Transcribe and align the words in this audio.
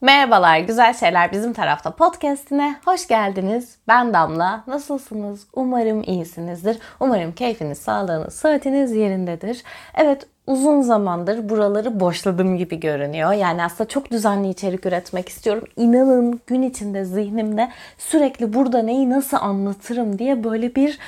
Merhabalar, 0.00 0.58
Güzel 0.58 0.94
Şeyler 0.94 1.32
Bizim 1.32 1.52
Tarafta 1.52 1.90
podcastine 1.90 2.76
hoş 2.84 3.06
geldiniz. 3.06 3.76
Ben 3.88 4.14
Damla. 4.14 4.64
Nasılsınız? 4.66 5.46
Umarım 5.54 6.02
iyisinizdir. 6.02 6.78
Umarım 7.00 7.32
keyfiniz, 7.32 7.78
sağlığınız, 7.78 8.34
saatiniz 8.34 8.92
yerindedir. 8.92 9.62
Evet, 9.94 10.26
uzun 10.46 10.82
zamandır 10.82 11.48
buraları 11.48 12.00
boşladığım 12.00 12.56
gibi 12.56 12.80
görünüyor. 12.80 13.32
Yani 13.32 13.64
aslında 13.64 13.88
çok 13.88 14.10
düzenli 14.10 14.48
içerik 14.48 14.86
üretmek 14.86 15.28
istiyorum. 15.28 15.64
İnanın 15.76 16.40
gün 16.46 16.62
içinde 16.62 17.04
zihnimde 17.04 17.68
sürekli 17.98 18.52
burada 18.54 18.82
neyi 18.82 19.10
nasıl 19.10 19.36
anlatırım 19.36 20.18
diye 20.18 20.44
böyle 20.44 20.74
bir 20.74 20.98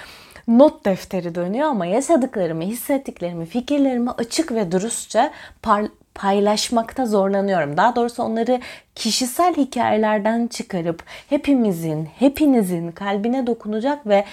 not 0.49 0.85
defteri 0.85 1.35
dönüyor 1.35 1.69
ama 1.69 1.87
yaşadıklarımı, 1.87 2.63
hissettiklerimi, 2.63 3.47
fikirlerimi 3.47 4.11
açık 4.11 4.53
ve 4.53 4.73
dürüstçe 4.73 5.31
par- 5.63 5.91
paylaşmakta 6.15 7.07
zorlanıyorum. 7.07 7.77
Daha 7.77 7.97
doğrusu 7.97 8.23
onları 8.23 8.61
kişisel 8.95 9.55
hikayelerden 9.57 10.47
çıkarıp 10.47 11.03
hepimizin, 11.29 12.09
hepinizin 12.19 12.91
kalbine 12.91 13.47
dokunacak 13.47 14.07
ve 14.07 14.25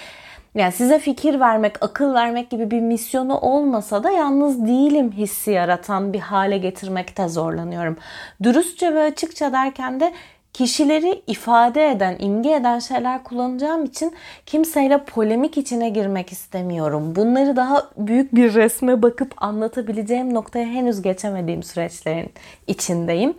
yani 0.54 0.72
size 0.72 0.98
fikir 0.98 1.40
vermek, 1.40 1.82
akıl 1.82 2.14
vermek 2.14 2.50
gibi 2.50 2.70
bir 2.70 2.80
misyonu 2.80 3.38
olmasa 3.38 4.04
da 4.04 4.10
yalnız 4.10 4.66
değilim 4.66 5.12
hissi 5.12 5.50
yaratan 5.50 6.12
bir 6.12 6.20
hale 6.20 6.58
getirmekte 6.58 7.28
zorlanıyorum. 7.28 7.96
Dürüstçe 8.42 8.94
ve 8.94 9.02
açıkça 9.02 9.52
derken 9.52 10.00
de 10.00 10.12
kişileri 10.60 11.22
ifade 11.26 11.90
eden, 11.90 12.16
imge 12.18 12.54
eden 12.54 12.78
şeyler 12.78 13.24
kullanacağım 13.24 13.84
için 13.84 14.14
kimseyle 14.46 15.04
polemik 15.04 15.58
içine 15.58 15.88
girmek 15.88 16.32
istemiyorum. 16.32 17.16
Bunları 17.16 17.56
daha 17.56 17.90
büyük 17.96 18.34
bir 18.34 18.54
resme 18.54 19.02
bakıp 19.02 19.42
anlatabileceğim 19.42 20.34
noktaya 20.34 20.66
henüz 20.66 21.02
geçemediğim 21.02 21.62
süreçlerin 21.62 22.32
içindeyim. 22.66 23.34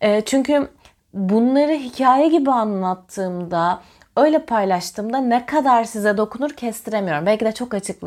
E, 0.00 0.20
çünkü 0.20 0.68
bunları 1.14 1.72
hikaye 1.72 2.28
gibi 2.28 2.50
anlattığımda, 2.50 3.80
öyle 4.16 4.38
paylaştığımda 4.44 5.18
ne 5.18 5.46
kadar 5.46 5.84
size 5.84 6.16
dokunur 6.16 6.50
kestiremiyorum. 6.50 7.26
Belki 7.26 7.44
de 7.44 7.52
çok 7.52 7.74
açık 7.74 8.02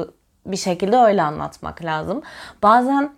bir 0.46 0.58
şekilde 0.58 0.98
öyle 0.98 1.22
anlatmak 1.22 1.86
lazım. 1.86 2.22
Bazen 2.64 3.10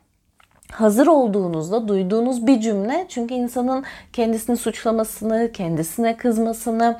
hazır 0.71 1.07
olduğunuzda 1.07 1.87
duyduğunuz 1.87 2.47
bir 2.47 2.59
cümle. 2.59 3.05
Çünkü 3.09 3.33
insanın 3.33 3.83
kendisini 4.13 4.57
suçlamasını, 4.57 5.51
kendisine 5.53 6.17
kızmasını, 6.17 6.99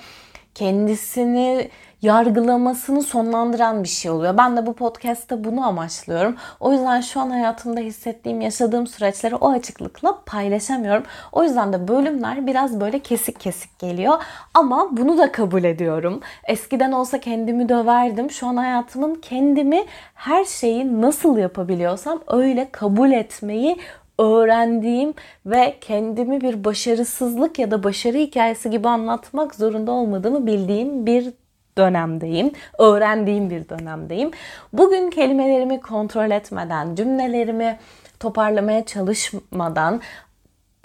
kendisini 0.55 1.69
yargılamasını 2.06 3.03
sonlandıran 3.03 3.84
bir 3.84 3.88
şey 3.88 4.11
oluyor. 4.11 4.38
Ben 4.38 4.58
de 4.58 4.66
bu 4.66 4.73
podcast'te 4.73 5.44
bunu 5.44 5.67
amaçlıyorum. 5.67 6.36
O 6.59 6.72
yüzden 6.72 7.02
şu 7.02 7.20
an 7.20 7.30
hayatımda 7.30 7.80
hissettiğim, 7.80 8.42
yaşadığım 8.42 8.88
süreçleri 8.88 9.36
o 9.36 9.50
açıklıkla 9.50 10.22
paylaşamıyorum. 10.25 11.03
O 11.31 11.44
yüzden 11.44 11.73
de 11.73 11.88
bölümler 11.88 12.47
biraz 12.47 12.80
böyle 12.80 13.00
kesik 13.00 13.39
kesik 13.39 13.80
geliyor. 13.80 14.23
Ama 14.53 14.97
bunu 14.97 15.17
da 15.17 15.31
kabul 15.31 15.64
ediyorum. 15.64 16.22
Eskiden 16.47 16.92
olsa 16.92 17.20
kendimi 17.20 17.70
döverdim. 17.70 18.31
Şu 18.31 18.47
an 18.47 18.58
hayatımın 18.58 19.16
kendimi 19.16 19.86
her 20.14 20.45
şeyi 20.45 21.02
nasıl 21.02 21.38
yapabiliyorsam 21.38 22.19
öyle 22.28 22.69
kabul 22.72 23.12
etmeyi 23.12 23.78
öğrendiğim 24.19 25.14
ve 25.45 25.75
kendimi 25.81 26.42
bir 26.42 26.64
başarısızlık 26.64 27.59
ya 27.59 27.72
da 27.72 27.84
başarı 27.84 28.17
hikayesi 28.17 28.69
gibi 28.69 28.88
anlatmak 28.88 29.56
zorunda 29.56 29.92
olmadığımı 29.92 30.47
bildiğim 30.47 31.06
bir 31.06 31.34
dönemdeyim. 31.78 32.52
Öğrendiğim 32.80 33.50
bir 33.50 33.70
dönemdeyim. 33.70 34.31
Bugün 34.73 35.09
kelimelerimi 35.09 35.81
kontrol 35.81 36.31
etmeden, 36.31 36.95
cümlelerimi 36.95 37.78
toparlamaya 38.20 38.86
çalışmadan 38.86 40.02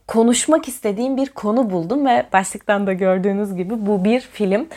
konuşmak 0.08 0.68
istediğim 0.68 1.16
bir 1.16 1.28
konu 1.28 1.70
buldum 1.70 2.06
ve 2.06 2.26
başlıktan 2.32 2.86
da 2.86 2.92
gördüğünüz 2.92 3.56
gibi 3.56 3.86
bu 3.86 4.04
bir 4.04 4.20
film. 4.20 4.68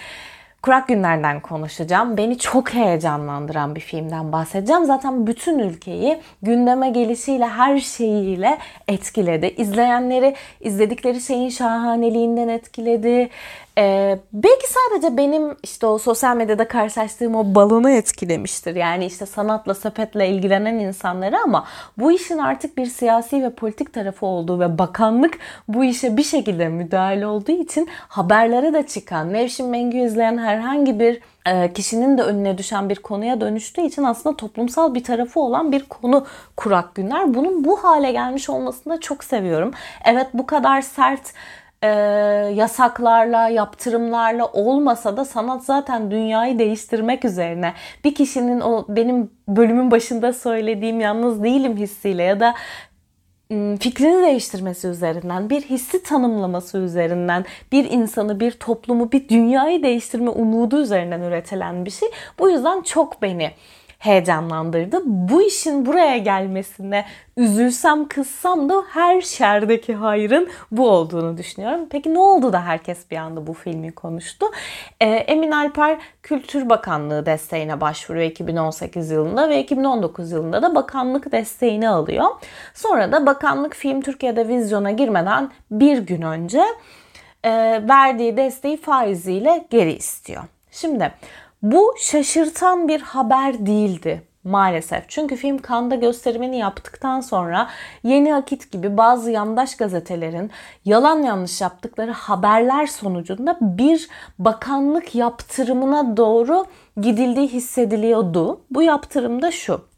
Kurak 0.64 0.88
Günler'den 0.88 1.40
konuşacağım. 1.40 2.18
Beni 2.18 2.38
çok 2.38 2.74
heyecanlandıran 2.74 3.76
bir 3.76 3.82
filmden 3.82 4.32
bahsedeceğim. 4.32 4.86
Zaten 4.86 5.28
bütün 5.28 5.60
ülkeyi 5.60 6.22
gündeme 6.42 6.90
gelişiyle 6.90 7.48
her 7.48 7.80
şeyiyle 7.80 8.58
etkiledi. 8.88 9.54
İzleyenleri 9.58 10.36
izledikleri 10.62 11.22
şeyin 11.22 11.50
şahaneliğinden 11.50 12.48
etkiledi. 12.48 13.30
Ee, 13.78 14.20
belki 14.34 14.66
sadece 14.68 15.18
benim 15.18 15.56
işte 15.64 15.86
o 15.86 15.98
sosyal 15.98 16.36
medyada 16.36 16.68
karşılaştığım 16.68 17.36
o 17.36 17.56
balonu 17.56 17.90
etkilemiştir. 17.90 18.76
Yani 18.76 19.06
işte 19.06 19.26
sanatla, 19.26 19.74
sepetle 19.74 20.30
ilgilenen 20.30 20.76
insanları 20.76 21.40
ama 21.40 21.66
bu 21.98 22.12
işin 22.12 22.38
artık 22.38 22.78
bir 22.78 22.86
siyasi 22.86 23.44
ve 23.44 23.50
politik 23.50 23.94
tarafı 23.94 24.26
olduğu 24.26 24.60
ve 24.60 24.78
bakanlık 24.78 25.38
bu 25.68 25.84
işe 25.84 26.18
bir 26.18 26.24
şekilde 26.24 26.70
müdahale 26.70 27.28
olduğu 27.28 27.52
için 27.52 27.90
haberlere 28.08 28.74
de 28.74 28.88
çıkan, 28.88 29.34
Nevşin 29.34 29.70
Mengü 29.70 29.98
izleyen 29.98 30.38
herhangi 30.38 31.00
bir 31.00 31.22
e, 31.46 31.74
kişinin 31.74 32.18
de 32.18 32.22
önüne 32.22 32.58
düşen 32.58 32.90
bir 32.90 32.96
konuya 32.96 33.42
dönüştüğü 33.42 33.82
için 33.82 34.04
aslında 34.04 34.38
toplumsal 34.38 34.96
bir 34.96 35.04
tarafı 35.04 35.40
olan 35.40 35.72
bir 35.72 35.86
konu 35.86 36.26
kurak 36.58 36.96
günler. 36.96 37.34
Bunun 37.34 37.64
bu 37.64 37.84
hale 37.84 38.12
gelmiş 38.12 38.50
olmasını 38.50 38.94
da 38.94 39.00
çok 39.00 39.24
seviyorum. 39.24 39.72
Evet 40.06 40.28
bu 40.34 40.46
kadar 40.46 40.82
sert 40.82 41.34
e, 41.84 41.88
yasaklarla, 42.56 43.50
yaptırımlarla 43.50 44.46
olmasa 44.46 45.18
da 45.18 45.26
sanat 45.26 45.64
zaten 45.64 46.12
dünyayı 46.12 46.60
değiştirmek 46.60 47.26
üzerine. 47.26 47.74
Bir 48.04 48.16
kişinin 48.16 48.62
o 48.62 48.86
benim 48.90 49.32
bölümün 49.48 49.92
başında 49.92 50.34
söylediğim 50.34 51.00
yalnız 51.00 51.44
değilim 51.44 51.78
hissiyle 51.78 52.24
ya 52.24 52.40
da 52.40 52.56
fikrini 53.80 54.26
değiştirmesi 54.26 54.88
üzerinden, 54.88 55.50
bir 55.50 55.62
hissi 55.62 56.04
tanımlaması 56.04 56.78
üzerinden, 56.78 57.46
bir 57.72 57.92
insanı, 57.92 58.40
bir 58.40 58.52
toplumu, 58.52 59.12
bir 59.12 59.30
dünyayı 59.30 59.84
değiştirme 59.84 60.30
umudu 60.30 60.82
üzerinden 60.82 61.22
üretilen 61.22 61.86
bir 61.86 61.92
şey. 61.92 62.10
Bu 62.40 62.50
yüzden 62.50 62.82
çok 62.82 63.22
beni 63.22 63.52
heyecanlandırdı. 64.04 65.02
Bu 65.06 65.42
işin 65.42 65.86
buraya 65.86 66.18
gelmesine 66.18 67.06
üzülsem 67.38 68.08
kızsam 68.08 68.70
da 68.70 68.84
her 68.90 69.22
şerdeki 69.22 69.94
hayrın 69.94 70.50
bu 70.72 70.90
olduğunu 70.90 71.38
düşünüyorum. 71.38 71.88
Peki 71.90 72.14
ne 72.14 72.20
oldu 72.20 72.54
da 72.54 72.66
herkes 72.66 73.12
bir 73.12 73.18
anda 73.18 73.48
bu 73.48 73.54
filmi 73.54 73.92
konuştu? 73.92 74.46
Ee, 75.02 75.06
Emin 75.06 75.52
Alper 75.52 75.98
Kültür 76.24 76.70
Bakanlığı 76.70 77.26
desteğine 77.26 77.82
başvuruyor 77.82 78.26
2018 78.26 79.12
yılında 79.12 79.50
ve 79.50 79.60
2019 79.60 80.32
yılında 80.32 80.62
da 80.62 80.76
bakanlık 80.76 81.32
desteğini 81.32 81.90
alıyor. 81.90 82.26
Sonra 82.74 83.12
da 83.12 83.26
bakanlık 83.26 83.76
film 83.76 84.02
Türkiye'de 84.02 84.48
vizyona 84.48 84.92
girmeden 84.92 85.52
bir 85.72 85.98
gün 85.98 86.22
önce 86.22 86.64
e, 87.44 87.52
verdiği 87.90 88.38
desteği 88.38 88.78
faiziyle 88.78 89.66
geri 89.70 89.94
istiyor. 89.94 90.44
Şimdi 90.72 91.12
bu 91.64 91.94
şaşırtan 91.98 92.88
bir 92.88 93.02
haber 93.02 93.66
değildi 93.66 94.24
maalesef. 94.44 95.04
Çünkü 95.08 95.36
film 95.36 95.58
Kanda 95.58 95.96
gösterimini 95.96 96.58
yaptıktan 96.58 97.22
sonra 97.22 97.70
Yeni 98.04 98.36
Akit 98.36 98.72
gibi 98.72 98.98
bazı 98.98 99.32
yandaş 99.32 99.78
gazetelerin 99.78 100.52
yalan 100.86 101.24
yanlış 101.24 101.62
yaptıkları 101.62 102.12
haberler 102.12 102.88
sonucunda 102.88 103.58
bir 103.62 104.10
bakanlık 104.40 105.16
yaptırımına 105.16 106.18
doğru 106.18 106.66
gidildiği 107.02 107.48
hissediliyordu. 107.48 108.62
Bu 108.72 108.82
yaptırım 108.82 109.42
da 109.42 109.52
şu 109.52 109.93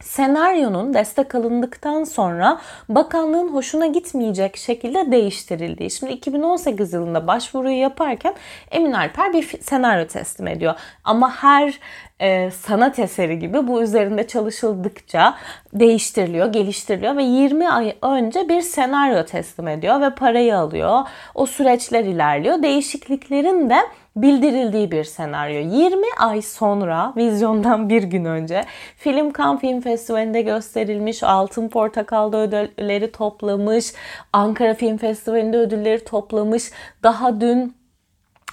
senaryonun 0.00 0.94
destek 0.94 1.34
alındıktan 1.34 2.04
sonra 2.04 2.60
bakanlığın 2.88 3.48
hoşuna 3.48 3.86
gitmeyecek 3.86 4.56
şekilde 4.56 5.12
değiştirildiği. 5.12 5.90
Şimdi 5.90 6.12
2018 6.12 6.92
yılında 6.92 7.26
başvuruyu 7.26 7.78
yaparken 7.78 8.34
Emin 8.70 8.92
Alper 8.92 9.32
bir 9.32 9.42
senaryo 9.60 10.06
teslim 10.06 10.46
ediyor. 10.46 10.74
Ama 11.04 11.34
her 11.34 11.80
e, 12.20 12.50
sanat 12.50 12.98
eseri 12.98 13.38
gibi 13.38 13.68
bu 13.68 13.82
üzerinde 13.82 14.26
çalışıldıkça 14.26 15.34
değiştiriliyor, 15.74 16.52
geliştiriliyor 16.52 17.16
ve 17.16 17.22
20 17.22 17.70
ay 17.70 17.96
önce 18.02 18.48
bir 18.48 18.60
senaryo 18.60 19.24
teslim 19.24 19.68
ediyor 19.68 20.00
ve 20.00 20.10
parayı 20.10 20.56
alıyor. 20.56 21.00
O 21.34 21.46
süreçler 21.46 22.04
ilerliyor. 22.04 22.62
Değişikliklerin 22.62 23.70
de 23.70 23.78
bildirildiği 24.22 24.90
bir 24.90 25.04
senaryo. 25.04 25.60
20 25.60 26.06
ay 26.18 26.42
sonra 26.42 27.12
vizyondan 27.16 27.88
bir 27.88 28.02
gün 28.02 28.24
önce 28.24 28.64
film 28.96 29.32
Cannes 29.32 29.60
Film 29.60 29.80
Festivali'nde 29.80 30.42
gösterilmiş, 30.42 31.22
Altın 31.22 31.68
Portakal'da 31.68 32.36
ödülleri 32.36 33.12
toplamış, 33.12 33.92
Ankara 34.32 34.74
Film 34.74 34.96
Festivali'nde 34.96 35.56
ödülleri 35.56 36.04
toplamış. 36.04 36.70
Daha 37.02 37.40
dün 37.40 37.78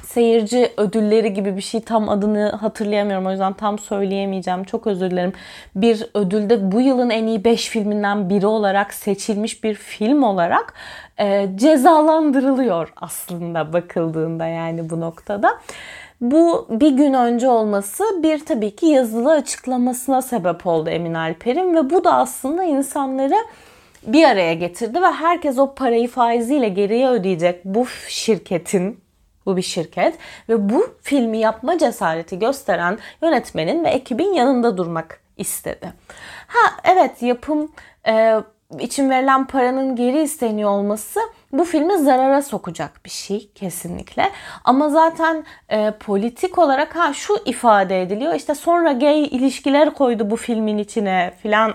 seyirci 0.04 0.72
ödülleri 0.78 1.34
gibi 1.34 1.58
bir 1.58 1.62
şey 1.62 1.82
tam 1.82 2.10
adını 2.10 2.50
hatırlayamıyorum 2.50 3.26
o 3.26 3.32
yüzden 3.32 3.54
tam 3.54 3.80
söyleyemeyeceğim 3.80 4.64
çok 4.64 4.88
özür 4.88 5.12
dilerim. 5.12 5.34
Bir 5.76 6.06
ödülde 6.14 6.72
bu 6.72 6.82
yılın 6.82 7.10
en 7.10 7.28
iyi 7.28 7.44
5 7.44 7.70
filminden 7.70 8.30
biri 8.30 8.48
olarak 8.48 8.94
seçilmiş 8.94 9.64
bir 9.64 9.74
film 9.74 10.24
olarak 10.24 10.74
e, 11.20 11.50
cezalandırılıyor 11.56 12.94
aslında 12.96 13.74
bakıldığında 13.74 14.48
yani 14.48 14.90
bu 14.90 15.00
noktada. 15.00 15.60
Bu 16.22 16.68
bir 16.70 16.92
gün 16.92 17.14
önce 17.14 17.50
olması 17.50 18.04
bir 18.24 18.46
tabii 18.46 18.76
ki 18.76 18.86
yazılı 18.86 19.32
açıklamasına 19.32 20.22
sebep 20.22 20.68
oldu 20.68 20.90
Emin 20.90 21.14
Alper'in 21.14 21.76
ve 21.76 21.90
bu 21.90 22.04
da 22.04 22.14
aslında 22.14 22.64
insanları 22.64 23.36
bir 24.08 24.24
araya 24.24 24.54
getirdi 24.54 25.02
ve 25.02 25.08
herkes 25.08 25.58
o 25.58 25.76
parayı 25.76 26.08
faiziyle 26.08 26.70
geriye 26.70 27.10
ödeyecek 27.10 27.66
bu 27.66 27.86
şirketin 28.08 29.06
bu 29.46 29.58
bir 29.58 29.62
şirket 29.62 30.18
ve 30.50 30.70
bu 30.70 30.88
filmi 31.02 31.38
yapma 31.38 31.78
cesareti 31.78 32.40
gösteren 32.40 32.98
yönetmenin 33.22 33.84
ve 33.84 33.90
ekibin 33.90 34.34
yanında 34.34 34.78
durmak 34.78 35.20
istedi. 35.38 35.94
Ha 36.48 36.72
evet 36.84 37.22
yapım 37.22 37.72
e, 38.08 38.36
için 38.80 39.10
verilen 39.10 39.48
paranın 39.48 39.96
geri 39.96 40.22
isteniyor 40.22 40.70
olması 40.70 41.20
bu 41.52 41.64
filmi 41.64 41.98
zarara 41.98 42.42
sokacak 42.42 43.06
bir 43.06 43.10
şey 43.10 43.50
kesinlikle. 43.56 44.32
Ama 44.64 44.90
zaten 44.90 45.46
e, 45.70 45.92
politik 45.92 46.58
olarak 46.58 46.96
ha 46.96 47.14
şu 47.14 47.38
ifade 47.46 48.02
ediliyor 48.02 48.34
işte 48.34 48.56
sonra 48.56 48.92
gay 48.92 49.24
ilişkiler 49.24 49.94
koydu 49.94 50.30
bu 50.30 50.36
filmin 50.36 50.78
içine 50.78 51.34
filan 51.42 51.74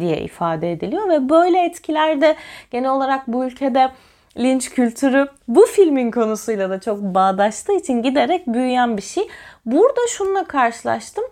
diye 0.00 0.20
ifade 0.20 0.72
ediliyor 0.72 1.08
ve 1.08 1.28
böyle 1.28 1.64
etkilerde 1.64 2.36
genel 2.70 2.90
olarak 2.90 3.28
bu 3.28 3.44
ülkede 3.44 3.90
linç 4.36 4.70
kültürü 4.70 5.28
bu 5.48 5.66
filmin 5.66 6.10
konusuyla 6.10 6.70
da 6.70 6.80
çok 6.80 7.00
bağdaştığı 7.00 7.72
için 7.72 8.02
giderek 8.02 8.46
büyüyen 8.46 8.96
bir 8.96 9.02
şey. 9.02 9.28
Burada 9.66 10.00
şununla 10.08 10.44
karşılaştım. 10.44 11.24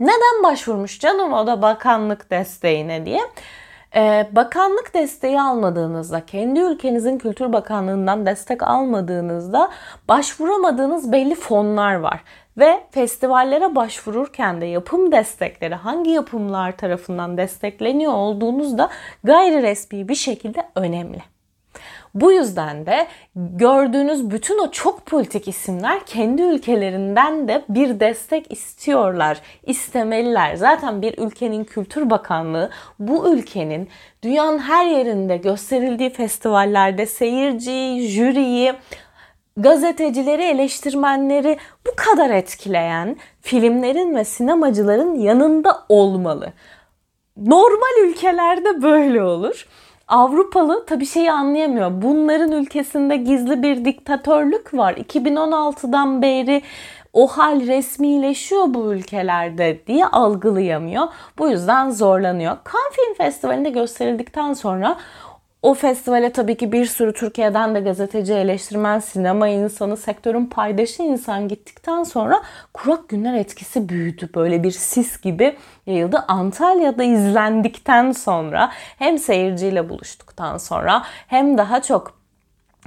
Neden 0.00 0.42
başvurmuş 0.42 1.00
canım 1.00 1.32
o 1.32 1.46
da 1.46 1.62
bakanlık 1.62 2.30
desteğine 2.30 3.06
diye. 3.06 3.20
Ee, 3.96 4.28
bakanlık 4.32 4.94
desteği 4.94 5.40
almadığınızda, 5.40 6.26
kendi 6.26 6.60
ülkenizin 6.60 7.18
kültür 7.18 7.52
bakanlığından 7.52 8.26
destek 8.26 8.62
almadığınızda 8.62 9.70
başvuramadığınız 10.08 11.12
belli 11.12 11.34
fonlar 11.34 11.94
var. 11.94 12.20
Ve 12.58 12.80
festivallere 12.90 13.74
başvururken 13.74 14.60
de 14.60 14.66
yapım 14.66 15.12
destekleri 15.12 15.74
hangi 15.74 16.10
yapımlar 16.10 16.76
tarafından 16.76 17.36
destekleniyor 17.36 18.12
olduğunuz 18.12 18.78
da 18.78 18.90
gayri 19.24 19.62
resmi 19.62 20.08
bir 20.08 20.14
şekilde 20.14 20.68
önemli. 20.74 21.22
Bu 22.20 22.32
yüzden 22.32 22.86
de 22.86 23.06
gördüğünüz 23.36 24.30
bütün 24.30 24.58
o 24.58 24.70
çok 24.70 25.06
politik 25.06 25.48
isimler 25.48 26.06
kendi 26.06 26.42
ülkelerinden 26.42 27.48
de 27.48 27.64
bir 27.68 28.00
destek 28.00 28.52
istiyorlar, 28.52 29.40
istemeliler. 29.66 30.54
Zaten 30.54 31.02
bir 31.02 31.18
ülkenin 31.18 31.64
Kültür 31.64 32.10
Bakanlığı 32.10 32.70
bu 32.98 33.34
ülkenin 33.34 33.88
dünyanın 34.22 34.58
her 34.58 34.86
yerinde 34.86 35.36
gösterildiği 35.36 36.10
festivallerde 36.10 37.06
seyirciyi, 37.06 38.08
jüriyi, 38.08 38.74
gazetecileri, 39.56 40.42
eleştirmenleri 40.42 41.56
bu 41.86 41.90
kadar 41.96 42.30
etkileyen 42.30 43.16
filmlerin 43.40 44.16
ve 44.16 44.24
sinemacıların 44.24 45.14
yanında 45.14 45.84
olmalı. 45.88 46.52
Normal 47.36 48.04
ülkelerde 48.04 48.82
böyle 48.82 49.22
olur. 49.22 49.66
Avrupalı 50.08 50.86
tabi 50.86 51.06
şeyi 51.06 51.32
anlayamıyor. 51.32 52.02
Bunların 52.02 52.52
ülkesinde 52.52 53.16
gizli 53.16 53.62
bir 53.62 53.84
diktatörlük 53.84 54.74
var. 54.74 54.94
2016'dan 54.94 56.22
beri 56.22 56.62
o 57.12 57.26
hal 57.26 57.66
resmileşiyor 57.66 58.74
bu 58.74 58.94
ülkelerde 58.94 59.86
diye 59.86 60.06
algılayamıyor. 60.06 61.08
Bu 61.38 61.48
yüzden 61.48 61.90
zorlanıyor. 61.90 62.56
Cannes 62.72 62.96
Film 62.96 63.14
Festivali'nde 63.14 63.70
gösterildikten 63.70 64.52
sonra 64.52 64.96
o 65.62 65.74
festivale 65.74 66.32
tabii 66.32 66.56
ki 66.56 66.72
bir 66.72 66.86
sürü 66.86 67.12
Türkiye'den 67.12 67.74
de 67.74 67.80
gazeteci, 67.80 68.32
eleştirmen, 68.32 68.98
sinema 68.98 69.48
insanı, 69.48 69.96
sektörün 69.96 70.46
paydaşı 70.46 71.02
insan 71.02 71.48
gittikten 71.48 72.02
sonra 72.02 72.42
kurak 72.74 73.08
günler 73.08 73.34
etkisi 73.34 73.88
büyüdü. 73.88 74.30
Böyle 74.34 74.62
bir 74.62 74.70
sis 74.70 75.20
gibi 75.20 75.56
yayıldı. 75.86 76.24
Antalya'da 76.28 77.04
izlendikten 77.04 78.12
sonra 78.12 78.70
hem 78.72 79.18
seyirciyle 79.18 79.88
buluştuktan 79.88 80.58
sonra 80.58 81.02
hem 81.26 81.58
daha 81.58 81.82
çok 81.82 82.18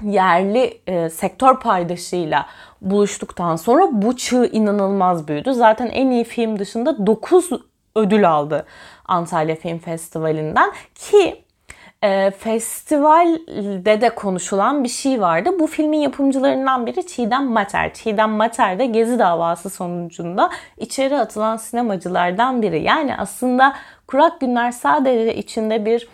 yerli 0.03 0.81
e, 0.87 1.09
sektör 1.09 1.59
paydaşıyla 1.59 2.45
buluştuktan 2.81 3.55
sonra 3.55 3.87
bu 3.91 4.17
çığ 4.17 4.45
inanılmaz 4.45 5.27
büyüdü. 5.27 5.53
Zaten 5.53 5.87
en 5.87 6.11
iyi 6.11 6.23
film 6.23 6.59
dışında 6.59 7.07
9 7.07 7.49
ödül 7.95 8.29
aldı 8.29 8.65
Antalya 9.05 9.55
Film 9.55 9.79
Festivali'nden 9.79 10.71
ki 10.95 11.43
e, 12.03 12.31
festivalde 12.31 14.01
de 14.01 14.09
konuşulan 14.15 14.83
bir 14.83 14.89
şey 14.89 15.21
vardı. 15.21 15.49
Bu 15.59 15.67
filmin 15.67 15.99
yapımcılarından 15.99 16.85
biri 16.85 17.07
Çiğdem 17.07 17.45
Mater. 17.45 17.93
Çiğdem 17.93 18.29
Mater 18.29 18.79
de 18.79 18.85
Gezi 18.85 19.19
davası 19.19 19.69
sonucunda 19.69 20.49
içeri 20.77 21.17
atılan 21.17 21.57
sinemacılardan 21.57 22.61
biri. 22.61 22.83
Yani 22.83 23.17
aslında 23.17 23.75
Kurak 24.07 24.39
Günler 24.39 24.71
sadece 24.71 25.35
içinde 25.35 25.85
bir 25.85 26.07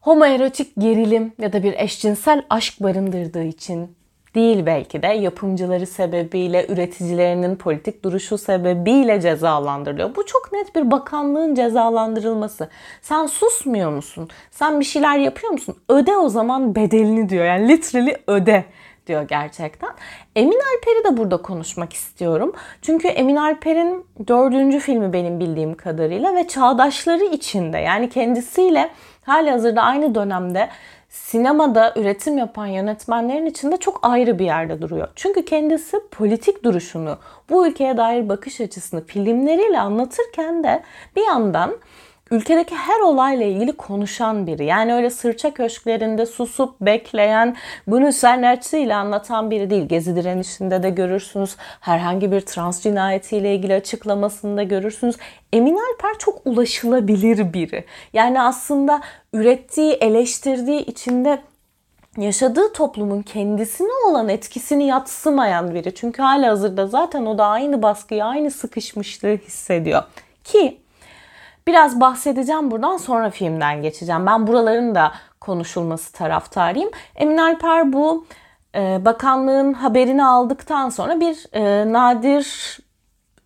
homoerotik 0.00 0.72
gerilim 0.78 1.32
ya 1.38 1.52
da 1.52 1.62
bir 1.62 1.72
eşcinsel 1.72 2.42
aşk 2.50 2.82
barındırdığı 2.82 3.44
için 3.44 3.99
değil 4.34 4.66
belki 4.66 5.02
de 5.02 5.06
yapımcıları 5.06 5.86
sebebiyle, 5.86 6.66
üreticilerinin 6.68 7.56
politik 7.56 8.04
duruşu 8.04 8.38
sebebiyle 8.38 9.20
cezalandırılıyor. 9.20 10.14
Bu 10.14 10.26
çok 10.26 10.52
net 10.52 10.76
bir 10.76 10.90
bakanlığın 10.90 11.54
cezalandırılması. 11.54 12.68
Sen 13.02 13.26
susmuyor 13.26 13.90
musun? 13.90 14.28
Sen 14.50 14.80
bir 14.80 14.84
şeyler 14.84 15.18
yapıyor 15.18 15.52
musun? 15.52 15.76
Öde 15.88 16.16
o 16.16 16.28
zaman 16.28 16.74
bedelini 16.74 17.28
diyor. 17.28 17.44
Yani 17.44 17.68
literally 17.68 18.16
öde 18.26 18.64
diyor 19.06 19.22
gerçekten. 19.22 19.90
Emin 20.36 20.60
Alper'i 20.74 21.12
de 21.12 21.16
burada 21.16 21.36
konuşmak 21.36 21.92
istiyorum. 21.92 22.52
Çünkü 22.82 23.08
Emin 23.08 23.36
Alper'in 23.36 24.06
dördüncü 24.28 24.78
filmi 24.78 25.12
benim 25.12 25.40
bildiğim 25.40 25.74
kadarıyla 25.74 26.36
ve 26.36 26.48
çağdaşları 26.48 27.24
içinde 27.24 27.78
yani 27.78 28.08
kendisiyle 28.08 28.90
hali 29.22 29.50
hazırda 29.50 29.82
aynı 29.82 30.14
dönemde 30.14 30.68
sinemada 31.08 31.94
üretim 31.96 32.38
yapan 32.38 32.66
yönetmenlerin 32.66 33.46
içinde 33.46 33.76
çok 33.76 33.98
ayrı 34.02 34.38
bir 34.38 34.44
yerde 34.44 34.82
duruyor. 34.82 35.08
Çünkü 35.16 35.44
kendisi 35.44 36.00
politik 36.10 36.64
duruşunu, 36.64 37.18
bu 37.50 37.66
ülkeye 37.66 37.96
dair 37.96 38.28
bakış 38.28 38.60
açısını 38.60 39.04
filmleriyle 39.04 39.80
anlatırken 39.80 40.64
de 40.64 40.82
bir 41.16 41.26
yandan 41.26 41.76
ülkedeki 42.30 42.74
her 42.74 43.00
olayla 43.00 43.46
ilgili 43.46 43.72
konuşan 43.72 44.46
biri. 44.46 44.64
Yani 44.64 44.94
öyle 44.94 45.10
sırça 45.10 45.54
köşklerinde 45.54 46.26
susup 46.26 46.80
bekleyen, 46.80 47.56
bunu 47.86 48.12
sanatçıyla 48.12 48.98
anlatan 48.98 49.50
biri 49.50 49.70
değil. 49.70 49.88
Gezi 49.88 50.16
direnişinde 50.16 50.82
de 50.82 50.90
görürsünüz. 50.90 51.56
Herhangi 51.80 52.32
bir 52.32 52.40
trans 52.40 52.82
cinayetiyle 52.82 53.54
ilgili 53.54 53.74
açıklamasında 53.74 54.62
görürsünüz. 54.62 55.16
Emin 55.52 55.76
Alper 55.76 56.18
çok 56.18 56.40
ulaşılabilir 56.44 57.52
biri. 57.52 57.84
Yani 58.12 58.42
aslında 58.42 59.00
ürettiği, 59.32 59.92
eleştirdiği 59.92 60.84
içinde 60.84 61.42
yaşadığı 62.16 62.72
toplumun 62.72 63.22
kendisine 63.22 63.92
olan 64.08 64.28
etkisini 64.28 64.86
yatsımayan 64.86 65.74
biri. 65.74 65.94
Çünkü 65.94 66.22
hala 66.22 66.50
hazırda 66.50 66.86
zaten 66.86 67.26
o 67.26 67.38
da 67.38 67.46
aynı 67.46 67.82
baskıyı, 67.82 68.24
aynı 68.24 68.50
sıkışmışlığı 68.50 69.36
hissediyor. 69.36 70.02
Ki 70.44 70.79
Biraz 71.66 72.00
bahsedeceğim 72.00 72.70
buradan 72.70 72.96
sonra 72.96 73.30
filmden 73.30 73.82
geçeceğim. 73.82 74.26
Ben 74.26 74.46
buraların 74.46 74.94
da 74.94 75.12
konuşulması 75.40 76.12
taraftarıyım. 76.12 76.90
Emin 77.16 77.36
Alper 77.36 77.92
bu 77.92 78.26
e, 78.74 79.04
bakanlığın 79.04 79.72
haberini 79.72 80.24
aldıktan 80.24 80.88
sonra 80.88 81.20
bir 81.20 81.46
e, 81.52 81.92
nadir 81.92 82.78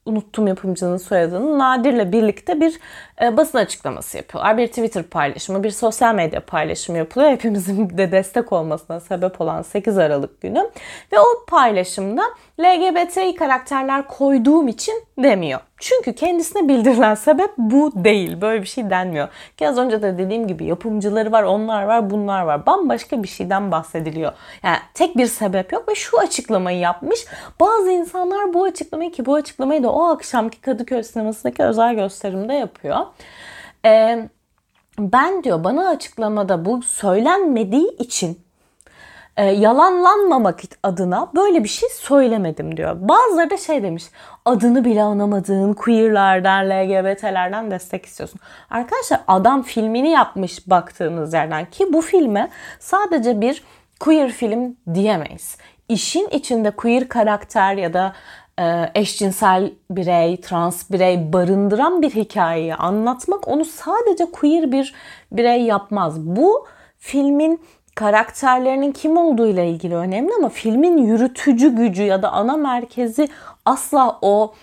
unuttum 0.07 0.47
yapımcının 0.47 0.97
soyadını. 0.97 1.59
Nadir'le 1.59 2.13
birlikte 2.13 2.61
bir 2.61 2.81
e, 3.23 3.37
basın 3.37 3.59
açıklaması 3.59 4.17
yapıyorlar. 4.17 4.59
Bir 4.59 4.67
Twitter 4.67 5.03
paylaşımı, 5.03 5.63
bir 5.63 5.71
sosyal 5.71 6.15
medya 6.15 6.41
paylaşımı 6.41 6.99
yapılıyor. 6.99 7.31
Hepimizin 7.31 7.99
de 7.99 8.13
destek 8.13 8.53
olmasına 8.53 9.01
sebep 9.01 9.41
olan 9.41 9.63
8 9.63 9.99
Aralık 9.99 10.41
günü. 10.41 10.71
Ve 11.13 11.19
o 11.19 11.45
paylaşımda 11.49 12.23
LGBTİ 12.61 13.35
karakterler 13.35 14.07
koyduğum 14.09 14.69
için 14.69 14.95
demiyor. 15.19 15.61
Çünkü 15.79 16.15
kendisine 16.15 16.69
bildirilen 16.69 17.15
sebep 17.15 17.51
bu 17.59 17.93
değil. 18.05 18.41
Böyle 18.41 18.63
bir 18.63 18.67
şey 18.67 18.91
denmiyor. 18.91 19.29
Ki 19.57 19.69
az 19.69 19.79
önce 19.79 20.03
de 20.03 20.19
dediğim 20.19 20.47
gibi 20.47 20.65
yapımcıları 20.65 21.33
var, 21.33 21.43
onlar 21.43 21.83
var, 21.83 22.11
bunlar 22.11 22.43
var. 22.43 22.67
Bambaşka 22.67 23.23
bir 23.23 23.29
şeyden 23.29 23.71
bahsediliyor. 23.71 24.33
Yani 24.63 24.77
tek 24.95 25.17
bir 25.17 25.27
sebep 25.27 25.73
yok 25.73 25.89
ve 25.89 25.95
şu 25.95 26.19
açıklamayı 26.19 26.79
yapmış. 26.79 27.27
Bazı 27.61 27.91
insanlar 27.91 28.55
bu 28.55 28.65
açıklamayı 28.65 29.13
ki 29.13 29.27
bu 29.27 29.35
açıklamayı 29.35 29.83
da 29.83 29.93
o 29.93 30.03
akşamki 30.03 30.61
Kadıköy 30.61 31.03
sinemasındaki 31.03 31.63
özel 31.63 31.95
gösterimde 31.95 32.55
yapıyor. 32.55 32.97
Ee, 33.85 34.29
ben 34.99 35.45
diyor 35.45 35.65
bana 35.65 35.89
açıklamada 35.89 36.65
bu 36.65 36.83
söylenmediği 36.83 37.97
için 37.97 38.45
e, 39.37 39.45
yalanlanmamak 39.45 40.61
adına 40.83 41.31
böyle 41.35 41.65
bir 41.65 41.69
şey 41.69 41.89
söylemedim 41.89 42.77
diyor. 42.77 42.97
Bazıları 43.01 43.51
da 43.51 43.57
şey 43.57 43.83
demiş 43.83 44.05
adını 44.45 44.85
bile 44.85 45.03
anamadığın 45.03 45.73
queerlerden, 45.73 46.71
LGBT'lerden 46.71 47.71
destek 47.71 48.07
istiyorsun. 48.07 48.41
Arkadaşlar 48.71 49.21
adam 49.29 49.63
filmini 49.63 50.11
yapmış 50.11 50.71
baktığınız 50.71 51.35
yerden 51.35 51.71
ki 51.71 51.93
bu 51.93 52.01
filme 52.01 52.51
sadece 52.79 53.41
bir 53.41 53.65
queer 54.01 54.33
film 54.33 54.77
diyemeyiz. 54.95 55.59
İşin 55.89 56.29
içinde 56.29 56.71
queer 56.71 57.09
karakter 57.09 57.75
ya 57.75 57.95
da 57.95 58.07
e, 58.07 58.44
eşcinsel 58.95 59.73
birey, 59.91 60.41
trans 60.41 60.91
birey 60.91 61.33
barındıran 61.33 62.03
bir 62.03 62.11
hikayeyi 62.11 62.75
anlatmak 62.75 63.49
onu 63.49 63.65
sadece 63.65 64.25
queer 64.25 64.73
bir 64.73 64.95
birey 65.33 65.63
yapmaz. 65.63 66.21
Bu 66.21 66.67
filmin 66.99 67.61
karakterlerinin 67.95 68.93
kim 68.93 69.17
olduğu 69.17 69.47
ile 69.47 69.71
ilgili 69.71 69.97
önemli 69.97 70.31
ama 70.39 70.49
filmin 70.49 70.99
yürütücü 70.99 71.77
gücü 71.77 72.03
ya 72.03 72.23
da 72.23 72.33
ana 72.33 72.57
merkezi 72.57 73.29
asla 73.65 74.19
o 74.23 74.55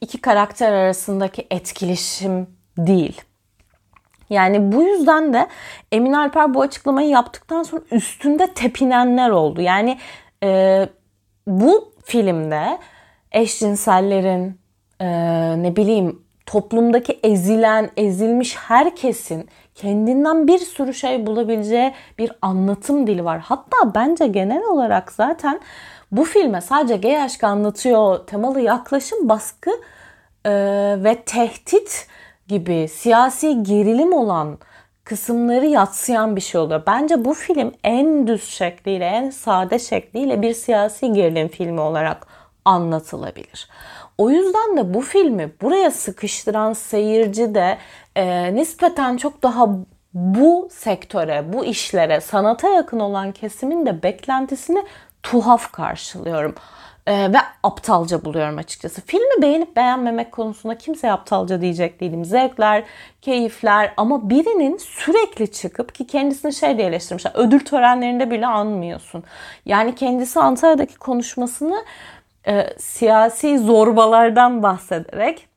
iki 0.00 0.20
karakter 0.20 0.72
arasındaki 0.72 1.46
etkileşim 1.50 2.46
değil. 2.78 3.20
Yani 4.30 4.72
bu 4.72 4.82
yüzden 4.82 5.32
de 5.32 5.46
Emin 5.92 6.12
Alper 6.12 6.54
bu 6.54 6.62
açıklamayı 6.62 7.08
yaptıktan 7.08 7.62
sonra 7.62 7.82
üstünde 7.90 8.46
tepinenler 8.54 9.30
oldu. 9.30 9.60
Yani 9.60 9.98
e, 10.42 10.88
bu 11.46 11.92
filmde 12.04 12.78
eşcinsellerin 13.36 14.58
e, 15.00 15.06
ne 15.62 15.76
bileyim 15.76 16.22
toplumdaki 16.46 17.20
ezilen, 17.22 17.90
ezilmiş 17.96 18.56
herkesin 18.56 19.48
kendinden 19.74 20.48
bir 20.48 20.58
sürü 20.58 20.94
şey 20.94 21.26
bulabileceği 21.26 21.92
bir 22.18 22.32
anlatım 22.42 23.06
dili 23.06 23.24
var. 23.24 23.38
Hatta 23.38 23.94
bence 23.94 24.26
genel 24.26 24.64
olarak 24.64 25.12
zaten 25.12 25.60
bu 26.12 26.24
filme 26.24 26.60
sadece 26.60 26.96
gay 26.96 27.22
aşkı 27.22 27.46
anlatıyor 27.46 28.26
temalı 28.26 28.60
yaklaşım 28.60 29.28
baskı 29.28 29.70
e, 30.44 30.50
ve 31.04 31.22
tehdit 31.26 32.08
gibi 32.48 32.88
siyasi 32.88 33.62
gerilim 33.62 34.12
olan 34.12 34.58
kısımları 35.04 35.66
yatsıyan 35.66 36.36
bir 36.36 36.40
şey 36.40 36.60
oluyor. 36.60 36.82
Bence 36.86 37.24
bu 37.24 37.34
film 37.34 37.72
en 37.84 38.26
düz 38.26 38.48
şekliyle, 38.48 39.04
en 39.04 39.30
sade 39.30 39.78
şekliyle 39.78 40.42
bir 40.42 40.54
siyasi 40.54 41.12
gerilim 41.12 41.48
filmi 41.48 41.80
olarak 41.80 42.35
anlatılabilir. 42.66 43.68
O 44.18 44.30
yüzden 44.30 44.76
de 44.76 44.94
bu 44.94 45.00
filmi 45.00 45.52
buraya 45.62 45.90
sıkıştıran 45.90 46.72
seyirci 46.72 47.54
de 47.54 47.78
e, 48.16 48.54
nispeten 48.54 49.16
çok 49.16 49.42
daha 49.42 49.68
bu 50.14 50.68
sektöre, 50.72 51.52
bu 51.52 51.64
işlere, 51.64 52.20
sanata 52.20 52.68
yakın 52.68 53.00
olan 53.00 53.32
kesimin 53.32 53.86
de 53.86 54.02
beklentisini 54.02 54.84
tuhaf 55.22 55.72
karşılıyorum. 55.72 56.54
Ee, 57.06 57.32
ve 57.32 57.38
aptalca 57.62 58.24
buluyorum 58.24 58.58
açıkçası. 58.58 59.00
Filmi 59.06 59.42
beğenip 59.42 59.76
beğenmemek 59.76 60.32
konusunda 60.32 60.78
kimse 60.78 61.12
aptalca 61.12 61.60
diyecek 61.60 62.00
değilim. 62.00 62.24
Zevkler, 62.24 62.84
keyifler 63.22 63.94
ama 63.96 64.30
birinin 64.30 64.76
sürekli 64.76 65.52
çıkıp 65.52 65.94
ki 65.94 66.06
kendisini 66.06 66.52
şey 66.52 66.78
diye 66.78 66.86
eleştirmişler. 66.88 67.32
Ödül 67.34 67.60
törenlerinde 67.60 68.30
bile 68.30 68.46
anmıyorsun. 68.46 69.24
Yani 69.66 69.94
kendisi 69.94 70.40
Antalya'daki 70.40 70.96
konuşmasını 70.98 71.84
e, 72.48 72.66
siyasi 72.78 73.58
zorbalardan 73.58 74.62
bahsederek 74.62 75.48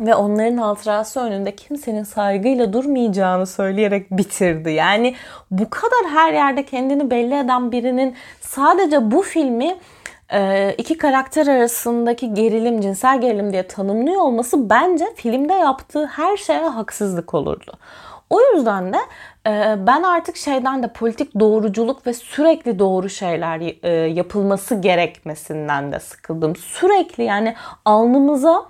ve 0.00 0.14
onların 0.14 0.56
hatırası 0.56 1.20
önünde 1.20 1.56
kimsenin 1.56 2.02
saygıyla 2.02 2.72
durmayacağını 2.72 3.46
söyleyerek 3.46 4.10
bitirdi. 4.10 4.70
Yani 4.70 5.14
bu 5.50 5.70
kadar 5.70 6.10
her 6.12 6.32
yerde 6.32 6.64
kendini 6.64 7.10
belli 7.10 7.34
eden 7.34 7.72
birinin 7.72 8.14
sadece 8.40 9.10
bu 9.10 9.22
filmi 9.22 9.76
e, 10.32 10.74
iki 10.78 10.98
karakter 10.98 11.46
arasındaki 11.46 12.34
gerilim, 12.34 12.80
cinsel 12.80 13.20
gerilim 13.20 13.52
diye 13.52 13.68
tanımlıyor 13.68 14.20
olması 14.20 14.70
bence 14.70 15.04
filmde 15.16 15.52
yaptığı 15.54 16.06
her 16.06 16.36
şeye 16.36 16.68
haksızlık 16.68 17.34
olurdu. 17.34 17.72
O 18.30 18.40
yüzden 18.40 18.92
de 18.92 18.98
ben 19.86 20.02
artık 20.02 20.36
şeyden 20.36 20.82
de 20.82 20.88
politik 20.88 21.40
doğruculuk 21.40 22.06
ve 22.06 22.14
sürekli 22.14 22.78
doğru 22.78 23.08
şeyler 23.08 23.60
e, 23.82 23.90
yapılması 23.90 24.74
gerekmesinden 24.74 25.92
de 25.92 26.00
sıkıldım. 26.00 26.56
Sürekli 26.56 27.24
yani 27.24 27.54
alnımıza 27.84 28.62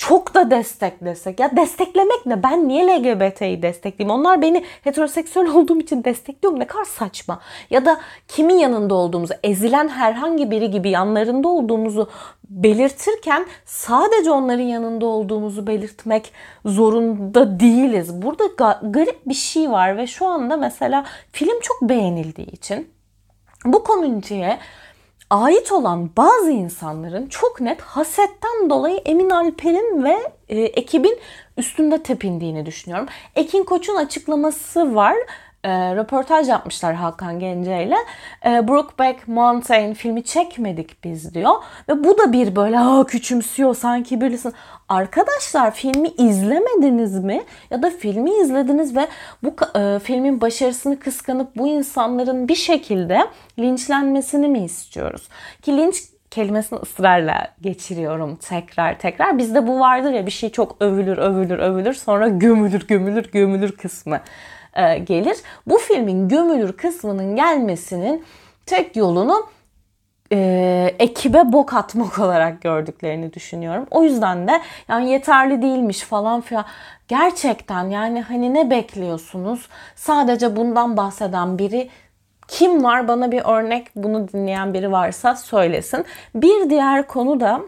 çok 0.00 0.34
da 0.34 0.50
desteklesek. 0.50 1.40
Ya 1.40 1.56
desteklemek 1.56 2.26
ne? 2.26 2.42
Ben 2.42 2.68
niye 2.68 2.86
LGBT'yi 2.86 3.62
destekleyeyim? 3.62 4.20
Onlar 4.20 4.42
beni 4.42 4.64
heteroseksüel 4.84 5.46
olduğum 5.54 5.80
için 5.80 6.04
destekliyor 6.04 6.52
mu? 6.52 6.58
Ne 6.58 6.66
kadar 6.66 6.84
saçma. 6.84 7.40
Ya 7.70 7.84
da 7.84 8.00
kimin 8.28 8.58
yanında 8.58 8.94
olduğumuzu, 8.94 9.34
ezilen 9.42 9.88
herhangi 9.88 10.50
biri 10.50 10.70
gibi 10.70 10.90
yanlarında 10.90 11.48
olduğumuzu 11.48 12.10
belirtirken 12.48 13.46
sadece 13.64 14.30
onların 14.30 14.64
yanında 14.64 15.06
olduğumuzu 15.06 15.66
belirtmek 15.66 16.32
zorunda 16.64 17.60
değiliz. 17.60 18.22
Burada 18.22 18.44
ga- 18.44 18.92
garip 18.92 19.26
bir 19.26 19.34
şey 19.34 19.70
var 19.70 19.96
ve 19.96 20.06
şu 20.06 20.26
anda 20.26 20.56
mesela 20.56 21.04
film 21.32 21.60
çok 21.60 21.82
beğenildiği 21.82 22.50
için 22.50 22.88
bu 23.64 23.84
komüniteye 23.84 24.58
ait 25.30 25.72
olan 25.72 26.10
bazı 26.16 26.50
insanların 26.50 27.26
çok 27.26 27.60
net 27.60 27.80
hasetten 27.80 28.70
dolayı 28.70 28.96
Emin 29.04 29.30
Alper'in 29.30 30.04
ve 30.04 30.32
e, 30.48 30.60
ekibin 30.60 31.18
üstünde 31.56 32.02
tepindiğini 32.02 32.66
düşünüyorum. 32.66 33.06
Ekin 33.36 33.64
Koç'un 33.64 33.96
açıklaması 33.96 34.94
var 34.94 35.16
e, 35.64 35.96
röportaj 35.96 36.48
yapmışlar 36.48 36.94
Hakan 36.94 37.38
Gence 37.38 37.84
ile. 37.84 37.96
E, 38.46 38.68
Brokeback 38.68 39.28
Mountain 39.28 39.94
filmi 39.94 40.24
çekmedik 40.24 41.04
biz 41.04 41.34
diyor. 41.34 41.54
Ve 41.88 42.04
bu 42.04 42.18
da 42.18 42.32
bir 42.32 42.56
böyle 42.56 42.76
ha 42.76 43.06
küçümsüyor 43.06 43.74
sanki 43.74 44.20
birisin. 44.20 44.52
Arkadaşlar 44.88 45.74
filmi 45.74 46.08
izlemediniz 46.08 47.24
mi? 47.24 47.42
Ya 47.70 47.82
da 47.82 47.90
filmi 47.90 48.30
izlediniz 48.30 48.96
ve 48.96 49.08
bu 49.42 49.78
e, 49.78 49.98
filmin 49.98 50.40
başarısını 50.40 50.98
kıskanıp 50.98 51.56
bu 51.56 51.68
insanların 51.68 52.48
bir 52.48 52.54
şekilde 52.54 53.26
linçlenmesini 53.58 54.48
mi 54.48 54.64
istiyoruz? 54.64 55.28
Ki 55.62 55.76
linç 55.76 56.02
kelimesini 56.30 56.78
ısrarla 56.78 57.48
geçiriyorum 57.60 58.36
tekrar 58.36 58.98
tekrar. 58.98 59.38
Bizde 59.38 59.66
bu 59.66 59.80
vardır 59.80 60.12
ya 60.12 60.26
bir 60.26 60.30
şey 60.30 60.50
çok 60.50 60.76
övülür 60.80 61.18
övülür 61.18 61.58
övülür 61.58 61.94
sonra 61.94 62.28
gömülür 62.28 62.86
gömülür 62.86 63.30
gömülür 63.32 63.72
kısmı 63.72 64.20
e, 64.74 64.98
gelir. 64.98 65.36
Bu 65.66 65.78
filmin 65.78 66.28
gömülür 66.28 66.72
kısmının 66.72 67.36
gelmesinin 67.36 68.24
tek 68.66 68.96
yolunu 68.96 69.46
e, 70.32 70.94
ekibe 70.98 71.52
bok 71.52 71.74
atmak 71.74 72.18
olarak 72.18 72.62
gördüklerini 72.62 73.32
düşünüyorum. 73.32 73.86
O 73.90 74.02
yüzden 74.02 74.48
de 74.48 74.60
yani 74.88 75.10
yeterli 75.10 75.62
değilmiş 75.62 76.00
falan 76.00 76.40
filan. 76.40 76.64
Gerçekten 77.08 77.90
yani 77.90 78.22
hani 78.22 78.54
ne 78.54 78.70
bekliyorsunuz? 78.70 79.68
Sadece 79.96 80.56
bundan 80.56 80.96
bahseden 80.96 81.58
biri 81.58 81.90
kim 82.48 82.84
var 82.84 83.08
bana 83.08 83.32
bir 83.32 83.42
örnek 83.44 83.86
bunu 83.96 84.28
dinleyen 84.28 84.74
biri 84.74 84.92
varsa 84.92 85.36
söylesin. 85.36 86.04
Bir 86.34 86.70
diğer 86.70 87.06
konu 87.06 87.40
da 87.40 87.60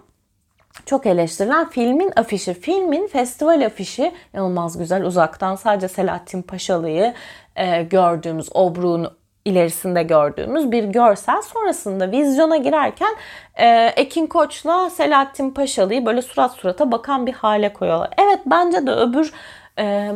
çok 0.87 1.07
eleştirilen 1.07 1.69
filmin 1.69 2.13
afişi. 2.17 2.55
Filmin 2.55 3.07
festival 3.07 3.67
afişi 3.67 4.13
inanılmaz 4.35 4.79
güzel. 4.79 5.05
Uzaktan 5.05 5.57
sadece 5.57 5.89
Selahattin 5.89 6.43
Paşalı'yı 6.43 7.15
e, 7.57 7.83
gördüğümüz, 7.83 8.49
Obru'nun 8.55 9.11
ilerisinde 9.45 10.03
gördüğümüz 10.03 10.73
bir 10.73 10.85
görsel. 10.85 11.43
Sonrasında 11.43 12.11
vizyona 12.11 12.57
girerken 12.57 13.15
e, 13.55 13.87
Ekin 13.97 14.27
Koç'la 14.27 14.91
Selahattin 14.91 15.51
Paşalı'yı 15.51 16.07
böyle 16.07 16.23
surat 16.23 16.53
surata 16.53 16.93
bakan 16.93 17.27
bir 17.27 17.33
hale 17.33 17.73
koyuyorlar. 17.73 18.11
Evet 18.19 18.41
bence 18.47 18.87
de 18.87 18.91
öbür 18.91 19.33
e, 19.79 20.13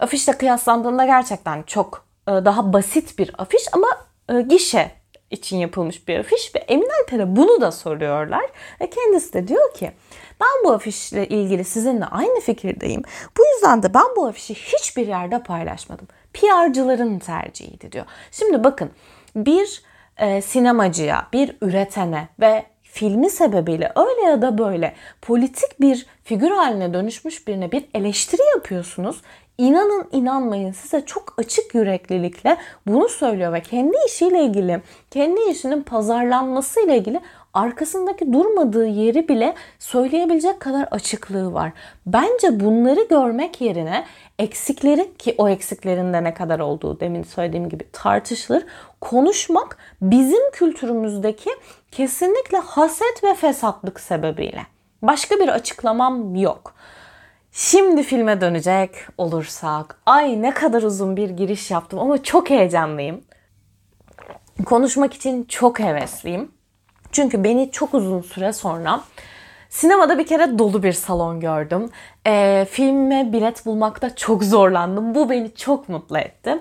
afişle 0.00 0.32
kıyaslandığında 0.32 1.04
gerçekten 1.04 1.62
çok 1.62 2.04
e, 2.28 2.30
daha 2.30 2.72
basit 2.72 3.18
bir 3.18 3.30
afiş 3.38 3.62
ama 3.72 3.88
e, 4.28 4.42
gişe 4.42 5.01
için 5.32 5.56
yapılmış 5.56 6.08
bir 6.08 6.18
afiş 6.18 6.54
ve 6.54 6.58
Emin 6.58 6.88
Alper'e 7.00 7.36
bunu 7.36 7.60
da 7.60 7.72
soruyorlar. 7.72 8.44
Ve 8.80 8.90
kendisi 8.90 9.32
de 9.32 9.48
diyor 9.48 9.74
ki 9.74 9.92
ben 10.40 10.64
bu 10.64 10.72
afişle 10.72 11.28
ilgili 11.28 11.64
sizinle 11.64 12.04
aynı 12.04 12.40
fikirdeyim. 12.40 13.02
Bu 13.38 13.42
yüzden 13.54 13.82
de 13.82 13.94
ben 13.94 14.06
bu 14.16 14.26
afişi 14.26 14.54
hiçbir 14.54 15.06
yerde 15.06 15.42
paylaşmadım. 15.42 16.08
PR'cıların 16.34 17.18
tercihiydi 17.18 17.92
diyor. 17.92 18.04
Şimdi 18.30 18.64
bakın 18.64 18.90
bir 19.36 19.82
e, 20.18 20.42
sinemacıya, 20.42 21.28
bir 21.32 21.56
üretene 21.60 22.28
ve 22.40 22.64
filmi 22.82 23.30
sebebiyle 23.30 23.92
öyle 23.96 24.22
ya 24.22 24.42
da 24.42 24.58
böyle 24.58 24.94
politik 25.22 25.80
bir 25.80 26.06
figür 26.24 26.50
haline 26.50 26.94
dönüşmüş 26.94 27.48
birine 27.48 27.72
bir 27.72 27.84
eleştiri 27.94 28.42
yapıyorsunuz. 28.54 29.22
İnanın 29.58 30.08
inanmayın 30.12 30.72
size 30.72 31.06
çok 31.06 31.34
açık 31.38 31.74
yüreklilikle 31.74 32.56
bunu 32.86 33.08
söylüyor 33.08 33.52
ve 33.52 33.60
kendi 33.60 33.96
işiyle 34.06 34.44
ilgili, 34.44 34.82
kendi 35.10 35.40
işinin 35.40 35.82
pazarlanması 35.82 36.80
ile 36.80 36.96
ilgili 36.98 37.20
arkasındaki 37.54 38.32
durmadığı 38.32 38.86
yeri 38.86 39.28
bile 39.28 39.54
söyleyebilecek 39.78 40.60
kadar 40.60 40.88
açıklığı 40.90 41.52
var. 41.52 41.72
Bence 42.06 42.60
bunları 42.60 43.06
görmek 43.10 43.60
yerine 43.60 44.04
eksikleri 44.38 45.16
ki 45.16 45.34
o 45.38 45.48
eksiklerin 45.48 46.12
de 46.12 46.24
ne 46.24 46.34
kadar 46.34 46.58
olduğu 46.58 47.00
demin 47.00 47.22
söylediğim 47.22 47.68
gibi 47.68 47.84
tartışılır. 47.92 48.66
Konuşmak 49.00 49.78
bizim 50.02 50.50
kültürümüzdeki 50.52 51.50
kesinlikle 51.90 52.58
haset 52.58 53.24
ve 53.24 53.34
fesatlık 53.34 54.00
sebebiyle. 54.00 54.66
Başka 55.02 55.36
bir 55.36 55.48
açıklamam 55.48 56.36
yok. 56.36 56.74
Şimdi 57.52 58.02
filme 58.02 58.40
dönecek 58.40 58.90
olursak. 59.18 60.00
Ay 60.06 60.42
ne 60.42 60.54
kadar 60.54 60.82
uzun 60.82 61.16
bir 61.16 61.30
giriş 61.30 61.70
yaptım 61.70 61.98
ama 61.98 62.22
çok 62.22 62.50
heyecanlıyım. 62.50 63.24
Konuşmak 64.64 65.14
için 65.14 65.44
çok 65.44 65.80
hevesliyim. 65.80 66.50
Çünkü 67.12 67.44
beni 67.44 67.70
çok 67.70 67.94
uzun 67.94 68.20
süre 68.20 68.52
sonra 68.52 69.00
Sinemada 69.68 70.18
bir 70.18 70.26
kere 70.26 70.58
dolu 70.58 70.82
bir 70.82 70.92
salon 70.92 71.40
gördüm. 71.40 71.90
E, 72.26 72.66
filme 72.70 73.32
bilet 73.32 73.66
bulmakta 73.66 74.16
çok 74.16 74.44
zorlandım. 74.44 75.14
Bu 75.14 75.30
beni 75.30 75.54
çok 75.54 75.88
mutlu 75.88 76.18
etti. 76.18 76.58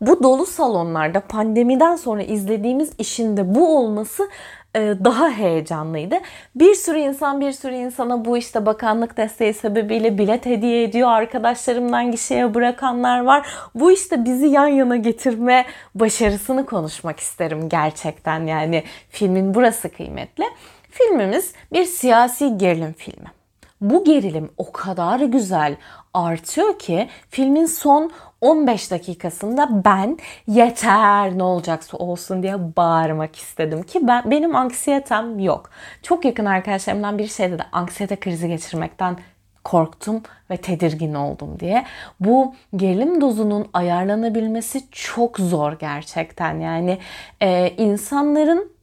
Bu 0.00 0.22
dolu 0.22 0.46
salonlarda 0.46 1.20
pandemiden 1.20 1.96
sonra 1.96 2.22
izlediğimiz 2.22 2.92
işin 2.98 3.36
de 3.36 3.54
bu 3.54 3.78
olması 3.78 4.28
daha 4.74 5.30
heyecanlıydı. 5.30 6.14
Bir 6.54 6.74
sürü 6.74 6.98
insan 6.98 7.40
bir 7.40 7.52
sürü 7.52 7.74
insana 7.74 8.24
bu 8.24 8.36
işte 8.36 8.66
bakanlık 8.66 9.16
desteği 9.16 9.54
sebebiyle 9.54 10.18
bilet 10.18 10.46
hediye 10.46 10.82
ediyor. 10.82 11.08
Arkadaşlarımdan 11.08 12.10
gişeye 12.10 12.54
bırakanlar 12.54 13.20
var. 13.20 13.46
Bu 13.74 13.92
işte 13.92 14.24
bizi 14.24 14.46
yan 14.46 14.66
yana 14.66 14.96
getirme 14.96 15.64
başarısını 15.94 16.66
konuşmak 16.66 17.20
isterim 17.20 17.68
gerçekten. 17.68 18.46
Yani 18.46 18.82
filmin 19.10 19.54
burası 19.54 19.88
kıymetli. 19.88 20.44
Filmimiz 20.90 21.52
bir 21.72 21.84
siyasi 21.84 22.58
gerilim 22.58 22.92
filmi. 22.92 23.43
Bu 23.80 24.04
gerilim 24.04 24.50
o 24.56 24.72
kadar 24.72 25.20
güzel 25.20 25.76
artıyor 26.14 26.78
ki 26.78 27.08
filmin 27.28 27.66
son 27.66 28.10
15 28.40 28.90
dakikasında 28.90 29.84
ben 29.84 30.18
yeter 30.46 31.38
ne 31.38 31.42
olacaksa 31.42 31.96
olsun 31.96 32.42
diye 32.42 32.76
bağırmak 32.76 33.36
istedim 33.36 33.82
ki 33.82 34.06
ben 34.06 34.30
benim 34.30 34.56
anksiyetem 34.56 35.38
yok. 35.38 35.70
Çok 36.02 36.24
yakın 36.24 36.44
arkadaşlarımdan 36.44 37.18
bir 37.18 37.26
şeyde 37.26 37.58
de 37.58 37.62
anksiyete 37.72 38.16
krizi 38.16 38.48
geçirmekten 38.48 39.16
korktum 39.64 40.22
ve 40.50 40.56
tedirgin 40.56 41.14
oldum 41.14 41.60
diye. 41.60 41.84
Bu 42.20 42.54
gerilim 42.76 43.20
dozunun 43.20 43.68
ayarlanabilmesi 43.72 44.90
çok 44.90 45.38
zor 45.38 45.72
gerçekten. 45.72 46.60
Yani 46.60 46.98
e, 47.40 47.70
insanların 47.78 48.73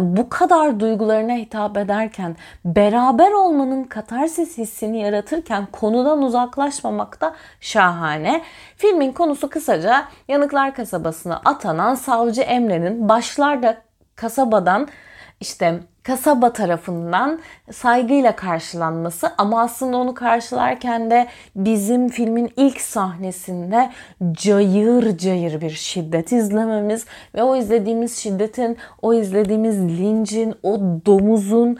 bu 0.00 0.28
kadar 0.28 0.80
duygularına 0.80 1.32
hitap 1.32 1.76
ederken 1.76 2.36
beraber 2.64 3.32
olmanın 3.32 3.84
katarsis 3.84 4.58
hissini 4.58 5.00
yaratırken 5.00 5.66
konudan 5.72 6.22
uzaklaşmamak 6.22 7.20
da 7.20 7.34
şahane. 7.60 8.42
Filmin 8.76 9.12
konusu 9.12 9.50
kısaca 9.50 10.04
Yanıklar 10.28 10.74
kasabasına 10.74 11.40
atanan 11.44 11.94
savcı 11.94 12.40
Emre'nin 12.40 13.08
başlarda 13.08 13.76
kasabadan 14.16 14.88
işte 15.40 15.80
kasaba 16.04 16.52
tarafından 16.52 17.40
saygıyla 17.72 18.36
karşılanması 18.36 19.32
ama 19.38 19.60
aslında 19.60 19.96
onu 19.96 20.14
karşılarken 20.14 21.10
de 21.10 21.26
bizim 21.56 22.08
filmin 22.08 22.50
ilk 22.56 22.80
sahnesinde 22.80 23.90
cayır 24.32 25.18
cayır 25.18 25.60
bir 25.60 25.70
şiddet 25.70 26.32
izlememiz 26.32 27.06
ve 27.34 27.42
o 27.42 27.56
izlediğimiz 27.56 28.16
şiddetin, 28.16 28.76
o 29.02 29.14
izlediğimiz 29.14 29.80
lincin, 29.80 30.54
o 30.62 30.80
domuzun 31.06 31.78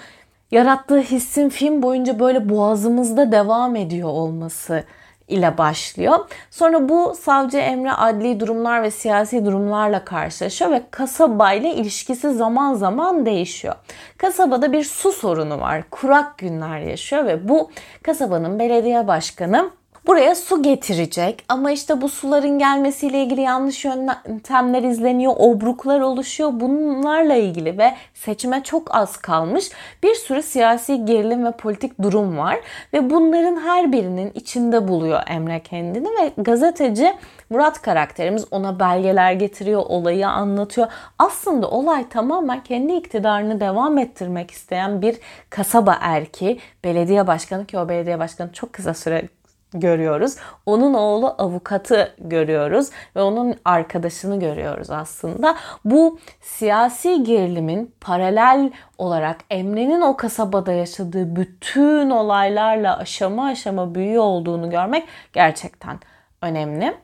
yarattığı 0.50 1.00
hissin 1.00 1.49
film 1.49 1.83
boyunca 1.83 2.19
böyle 2.19 2.49
boğazımızda 2.49 3.33
devam 3.33 3.76
ediyor 3.76 4.09
olması 4.09 4.85
ile 5.28 5.59
başlıyor. 5.59 6.19
Sonra 6.50 6.88
bu 6.88 7.14
savcı 7.14 7.59
Emre 7.59 7.93
adli 7.93 8.40
durumlar 8.40 8.83
ve 8.83 8.90
siyasi 8.90 9.45
durumlarla 9.45 10.04
karşılaşıyor 10.04 10.71
ve 10.71 10.83
kasaba 10.90 11.52
ile 11.52 11.75
ilişkisi 11.75 12.35
zaman 12.35 12.75
zaman 12.75 13.26
değişiyor. 13.26 13.75
Kasabada 14.19 14.73
bir 14.73 14.85
su 14.85 15.12
sorunu 15.12 15.61
var. 15.61 15.83
Kurak 15.90 16.38
günler 16.38 16.78
yaşıyor 16.78 17.25
ve 17.25 17.49
bu 17.49 17.71
kasabanın 18.02 18.59
belediye 18.59 19.07
başkanı 19.07 19.71
buraya 20.06 20.34
su 20.34 20.62
getirecek 20.62 21.44
ama 21.49 21.70
işte 21.70 22.00
bu 22.00 22.08
suların 22.08 22.58
gelmesiyle 22.58 23.23
ilgili 23.23 23.40
yanlış 23.40 23.84
yöntemler 23.84 24.82
izleniyor, 24.82 25.32
obruklar 25.37 26.00
oluşuyor. 26.00 26.50
Bunlarla 26.52 27.34
ilgili 27.34 27.78
ve 27.78 27.94
seçime 28.14 28.62
çok 28.62 28.94
az 28.94 29.16
kalmış 29.16 29.70
bir 30.02 30.14
sürü 30.14 30.42
siyasi 30.42 31.04
gerilim 31.04 31.44
ve 31.44 31.50
politik 31.50 32.02
durum 32.02 32.38
var 32.38 32.61
ve 32.92 33.11
bunların 33.11 33.61
her 33.61 33.92
birinin 33.92 34.32
içinde 34.34 34.88
buluyor 34.88 35.20
Emre 35.26 35.61
kendini 35.61 36.08
ve 36.08 36.32
gazeteci 36.37 37.14
Murat 37.50 37.82
karakterimiz 37.82 38.44
ona 38.50 38.80
belgeler 38.80 39.32
getiriyor, 39.32 39.82
olayı 39.88 40.28
anlatıyor. 40.28 40.87
Aslında 41.18 41.70
olay 41.70 42.08
tamamen 42.08 42.62
kendi 42.62 42.92
iktidarını 42.92 43.61
devam 43.61 43.99
ettirmek 43.99 44.50
isteyen 44.50 45.02
bir 45.02 45.16
kasaba 45.50 45.98
erki, 46.00 46.59
belediye 46.85 47.26
başkanı 47.26 47.66
ki 47.66 47.79
o 47.79 47.88
belediye 47.88 48.18
başkanı 48.18 48.52
çok 48.52 48.72
kısa 48.72 48.94
süre 48.94 49.29
görüyoruz. 49.74 50.37
Onun 50.66 50.94
oğlu 50.94 51.34
avukatı 51.38 52.14
görüyoruz 52.18 52.90
ve 53.16 53.22
onun 53.22 53.54
arkadaşını 53.64 54.40
görüyoruz 54.40 54.90
aslında. 54.90 55.56
Bu 55.84 56.18
siyasi 56.40 57.22
gerilimin 57.22 57.94
paralel 58.00 58.70
olarak 58.98 59.40
Emre'nin 59.50 60.00
o 60.00 60.16
kasabada 60.16 60.72
yaşadığı 60.72 61.37
bütün 61.37 62.10
olaylarla 62.10 62.98
aşama 62.98 63.46
aşama 63.46 63.94
büyüyor 63.94 64.22
olduğunu 64.22 64.70
görmek 64.70 65.04
gerçekten 65.32 65.98
önemli. 66.42 66.94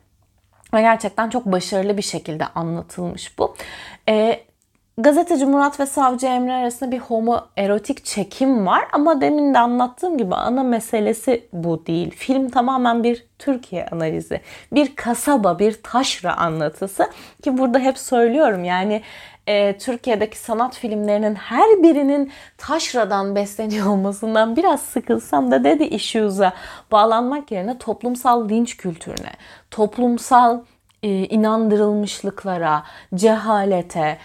Ve 0.75 0.81
gerçekten 0.81 1.31
çok 1.31 1.47
başarılı 1.47 1.97
bir 1.97 2.03
şekilde 2.03 2.47
anlatılmış 2.47 3.39
bu. 3.39 3.55
Ee, 4.09 4.41
Gazeteci 5.03 5.47
Murat 5.47 5.81
ve 5.81 5.87
Savcı 5.87 6.27
Emre 6.27 6.53
arasında 6.53 6.91
bir 6.91 6.99
homoerotik 6.99 8.05
çekim 8.05 8.67
var 8.67 8.85
ama 8.93 9.21
demin 9.21 9.55
de 9.55 9.59
anlattığım 9.59 10.19
gibi 10.19 10.35
ana 10.35 10.63
meselesi 10.63 11.49
bu 11.53 11.87
değil. 11.87 12.11
Film 12.11 12.51
tamamen 12.51 13.05
bir 13.05 13.27
Türkiye 13.39 13.87
analizi, 13.87 14.41
bir 14.73 14.97
kasaba, 14.97 15.59
bir 15.59 15.83
taşra 15.83 16.37
anlatısı 16.37 17.11
ki 17.43 17.59
burada 17.59 17.79
hep 17.79 17.99
söylüyorum 17.99 18.65
yani 18.65 19.03
e, 19.47 19.79
Türkiye'deki 19.79 20.39
sanat 20.39 20.77
filmlerinin 20.77 21.35
her 21.35 21.83
birinin 21.83 22.33
taşradan 22.59 23.35
besleniyor 23.35 23.87
olmasından 23.87 24.57
biraz 24.57 24.81
sıkılsam 24.81 25.51
da 25.51 25.65
dedi 25.65 25.85
issues'a 25.85 26.53
bağlanmak 26.93 27.51
yerine 27.51 27.79
toplumsal 27.79 28.49
linç 28.49 28.77
kültürüne, 28.77 29.33
toplumsal 29.71 30.61
e, 31.03 31.09
inandırılmışlıklara, 31.09 32.83
cehalete, 33.15 34.19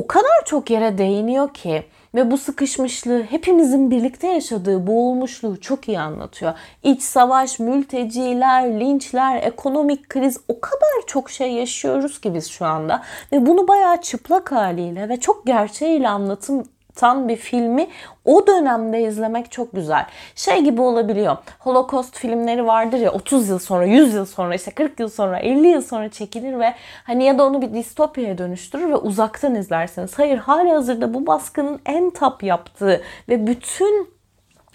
o 0.00 0.06
kadar 0.06 0.44
çok 0.44 0.70
yere 0.70 0.98
değiniyor 0.98 1.54
ki 1.54 1.84
ve 2.14 2.30
bu 2.30 2.38
sıkışmışlığı 2.38 3.22
hepimizin 3.22 3.90
birlikte 3.90 4.26
yaşadığı 4.26 4.86
boğulmuşluğu 4.86 5.60
çok 5.60 5.88
iyi 5.88 6.00
anlatıyor. 6.00 6.52
İç 6.82 7.02
savaş, 7.02 7.58
mülteciler, 7.58 8.80
linçler, 8.80 9.42
ekonomik 9.42 10.08
kriz 10.08 10.40
o 10.48 10.60
kadar 10.60 11.06
çok 11.06 11.30
şey 11.30 11.52
yaşıyoruz 11.52 12.20
ki 12.20 12.34
biz 12.34 12.50
şu 12.50 12.66
anda 12.66 13.02
ve 13.32 13.46
bunu 13.46 13.68
bayağı 13.68 14.00
çıplak 14.00 14.52
haliyle 14.52 15.08
ve 15.08 15.20
çok 15.20 15.46
gerçeğiyle 15.46 16.08
anlatım 16.08 16.64
tan 17.00 17.28
bir 17.28 17.36
filmi 17.36 17.88
o 18.24 18.46
dönemde 18.46 19.02
izlemek 19.02 19.50
çok 19.50 19.72
güzel. 19.72 20.06
Şey 20.34 20.64
gibi 20.64 20.80
olabiliyor. 20.80 21.36
Holocaust 21.58 22.16
filmleri 22.16 22.66
vardır 22.66 22.98
ya 22.98 23.12
30 23.12 23.48
yıl 23.48 23.58
sonra, 23.58 23.84
100 23.84 24.14
yıl 24.14 24.26
sonra, 24.26 24.54
işte 24.54 24.70
40 24.70 25.00
yıl 25.00 25.08
sonra, 25.08 25.38
50 25.38 25.68
yıl 25.68 25.82
sonra 25.82 26.08
çekilir 26.08 26.58
ve 26.58 26.74
hani 27.04 27.24
ya 27.24 27.38
da 27.38 27.46
onu 27.46 27.62
bir 27.62 27.74
distopyaya 27.74 28.38
dönüştürür 28.38 28.90
ve 28.90 28.96
uzaktan 28.96 29.54
izlersiniz. 29.54 30.18
Hayır, 30.18 30.38
hali 30.38 30.70
hazırda 30.70 31.14
bu 31.14 31.26
baskının 31.26 31.80
en 31.86 32.10
tap 32.10 32.42
yaptığı 32.42 33.02
ve 33.28 33.46
bütün 33.46 34.19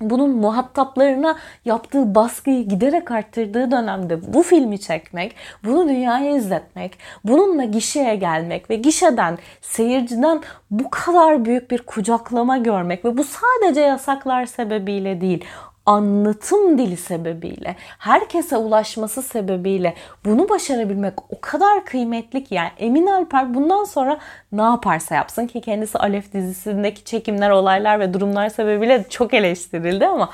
bunun 0.02 0.30
muhataplarına 0.30 1.36
yaptığı 1.66 2.16
baskıyı 2.16 2.68
giderek 2.68 3.12
arttırdığı 3.12 3.72
dönemde 3.72 4.34
bu 4.34 4.44
filmi 4.44 4.80
çekmek, 4.80 5.36
bunu 5.64 5.90
dünyaya 5.90 6.36
izletmek, 6.36 6.98
bununla 7.24 7.64
gişeye 7.64 8.16
gelmek 8.16 8.70
ve 8.70 8.76
gişeden, 8.76 9.38
seyirciden 9.62 10.42
bu 10.72 10.90
kadar 10.90 11.46
büyük 11.46 11.72
bir 11.72 11.82
kucaklama 11.82 12.58
görmek 12.58 13.06
ve 13.06 13.18
bu 13.18 13.24
sadece 13.24 13.82
yasaklar 13.82 14.46
sebebiyle 14.46 15.22
değil, 15.22 15.46
anlatım 15.86 16.78
dili 16.78 16.98
sebebiyle, 16.98 17.76
herkese 18.00 18.58
ulaşması 18.58 19.22
sebebiyle 19.22 19.94
bunu 20.26 20.50
başarabilmek 20.50 21.14
o 21.30 21.42
kadar 21.42 21.86
kıymetli 21.86 22.44
ki 22.44 22.56
yani 22.56 22.70
Emin 22.78 23.08
Alper 23.08 23.54
bundan 23.54 23.84
sonra 23.84 24.20
ne 24.52 24.62
yaparsa 24.62 25.16
yapsın 25.16 25.48
ki 25.48 25.62
kendisi 25.62 25.98
Alef 25.98 26.34
dizisindeki 26.34 27.04
çekimler, 27.04 27.50
olaylar 27.50 28.00
ve 28.00 28.14
durumlar 28.14 28.50
sebebiyle 28.50 29.06
çok 29.10 29.34
eleştirildi 29.34 30.08
ama 30.08 30.30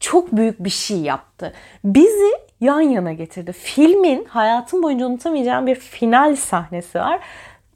çok 0.00 0.32
büyük 0.32 0.64
bir 0.64 0.70
şey 0.70 0.98
yaptı. 0.98 1.52
Bizi 1.84 2.32
yan 2.60 2.80
yana 2.80 3.12
getirdi. 3.12 3.52
Filmin 3.52 4.24
hayatım 4.24 4.82
boyunca 4.82 5.06
unutamayacağım 5.06 5.66
bir 5.66 5.74
final 5.74 6.36
sahnesi 6.36 6.98
var 6.98 7.20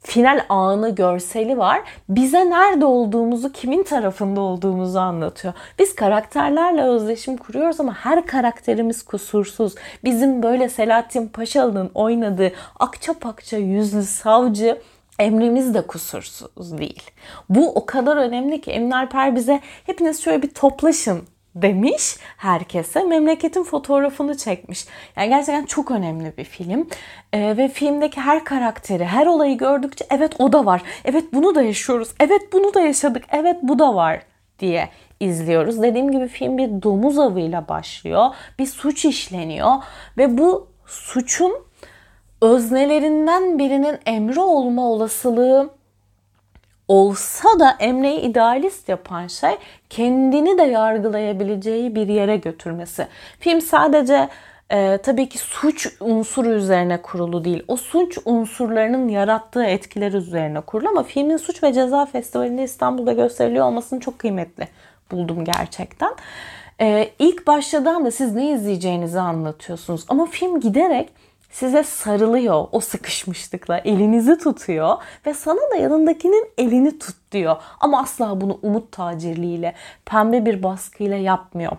final 0.07 0.45
anı 0.49 0.95
görseli 0.95 1.59
var. 1.59 1.81
Bize 2.09 2.51
nerede 2.51 2.85
olduğumuzu, 2.85 3.53
kimin 3.53 3.83
tarafında 3.83 4.41
olduğumuzu 4.41 4.99
anlatıyor. 4.99 5.55
Biz 5.79 5.95
karakterlerle 5.95 6.83
özdeşim 6.83 7.37
kuruyoruz 7.37 7.81
ama 7.81 7.95
her 7.95 8.27
karakterimiz 8.27 9.03
kusursuz. 9.03 9.75
Bizim 10.05 10.43
böyle 10.43 10.69
Selahattin 10.69 11.29
Paşalı'nın 11.29 11.91
oynadığı 11.95 12.53
akça 12.79 13.13
pakça 13.13 13.57
yüzlü 13.57 14.03
savcı 14.03 14.79
Emrimiz 15.19 15.75
de 15.75 15.83
kusursuz 15.83 16.79
değil. 16.79 17.03
Bu 17.49 17.73
o 17.75 17.87
kadar 17.87 18.17
önemli 18.17 18.61
ki 18.61 18.71
Emre 18.71 18.97
Alper 18.97 19.37
bize 19.37 19.61
hepiniz 19.87 20.23
şöyle 20.23 20.43
bir 20.43 20.51
toplaşın 20.51 21.23
demiş 21.63 22.17
herkese. 22.37 23.03
Memleketin 23.03 23.63
fotoğrafını 23.63 24.37
çekmiş. 24.37 24.87
Yani 25.17 25.29
gerçekten 25.29 25.65
çok 25.65 25.91
önemli 25.91 26.37
bir 26.37 26.45
film. 26.45 26.89
Ee, 27.33 27.57
ve 27.57 27.69
filmdeki 27.69 28.21
her 28.21 28.45
karakteri, 28.45 29.05
her 29.05 29.27
olayı 29.27 29.59
gördükçe 29.59 30.07
evet 30.11 30.33
o 30.39 30.53
da 30.53 30.67
var. 30.67 30.83
Evet 31.05 31.25
bunu 31.33 31.55
da 31.55 31.63
yaşıyoruz. 31.63 32.09
Evet 32.21 32.53
bunu 32.53 32.75
da 32.75 32.81
yaşadık. 32.81 33.25
Evet 33.33 33.57
bu 33.63 33.79
da 33.79 33.95
var 33.95 34.23
diye 34.59 34.89
izliyoruz. 35.21 35.83
Dediğim 35.83 36.11
gibi 36.11 36.29
film 36.29 36.59
bir 36.59 36.83
domuz 36.83 37.19
avıyla 37.19 37.69
başlıyor. 37.69 38.35
Bir 38.59 38.67
suç 38.67 39.05
işleniyor 39.05 39.73
ve 40.19 40.39
bu 40.39 40.69
suçun 40.87 41.53
öznelerinden 42.43 43.59
birinin 43.59 43.99
Emre 44.07 44.41
olma 44.41 44.91
olasılığı 44.91 45.76
olsa 46.89 47.59
da 47.59 47.77
Emre'yi 47.81 48.21
idealist 48.21 48.89
yapan 48.89 49.27
şey 49.27 49.57
kendini 49.91 50.59
de 50.59 50.63
yargılayabileceği 50.63 51.95
bir 51.95 52.09
yere 52.09 52.37
götürmesi. 52.37 53.07
Film 53.41 53.61
sadece 53.61 54.29
e, 54.71 54.99
tabii 54.99 55.29
ki 55.29 55.39
suç 55.39 55.89
unsuru 56.01 56.49
üzerine 56.49 57.03
kurulu 57.03 57.45
değil. 57.45 57.63
O 57.69 57.77
suç 57.77 58.19
unsurlarının 58.25 59.09
yarattığı 59.09 59.65
etkiler 59.65 60.13
üzerine 60.13 60.61
kurulu 60.61 60.89
ama 60.89 61.03
filmin 61.03 61.37
Suç 61.37 61.63
ve 61.63 61.73
Ceza 61.73 62.07
Festivali'nde 62.07 62.63
İstanbul'da 62.63 63.13
gösteriliyor 63.13 63.67
olmasını 63.67 64.01
çok 64.01 64.19
kıymetli 64.19 64.69
buldum 65.11 65.45
gerçekten. 65.45 66.15
E, 66.81 67.11
ilk 67.19 67.47
başladığında 67.47 68.11
siz 68.11 68.35
ne 68.35 68.51
izleyeceğinizi 68.51 69.21
anlatıyorsunuz 69.21 70.05
ama 70.09 70.27
film 70.27 70.61
giderek 70.61 71.09
size 71.51 71.83
sarılıyor 71.85 72.67
o 72.73 72.81
sıkışmışlıkla 72.81 73.79
elinizi 73.79 74.39
tutuyor 74.39 74.97
ve 75.27 75.35
sana 75.35 75.71
da 75.71 75.77
yanındakinin 75.77 76.51
elini 76.59 76.99
tut 76.99 77.17
diyor. 77.33 77.57
Ama 77.81 78.01
asla 78.01 78.41
bunu 78.41 78.59
umut 78.63 78.93
tacirliğiyle, 78.93 79.75
pembe 80.05 80.47
bir 80.47 80.63
baskıyla 80.63 81.17
yapmıyor. 81.17 81.73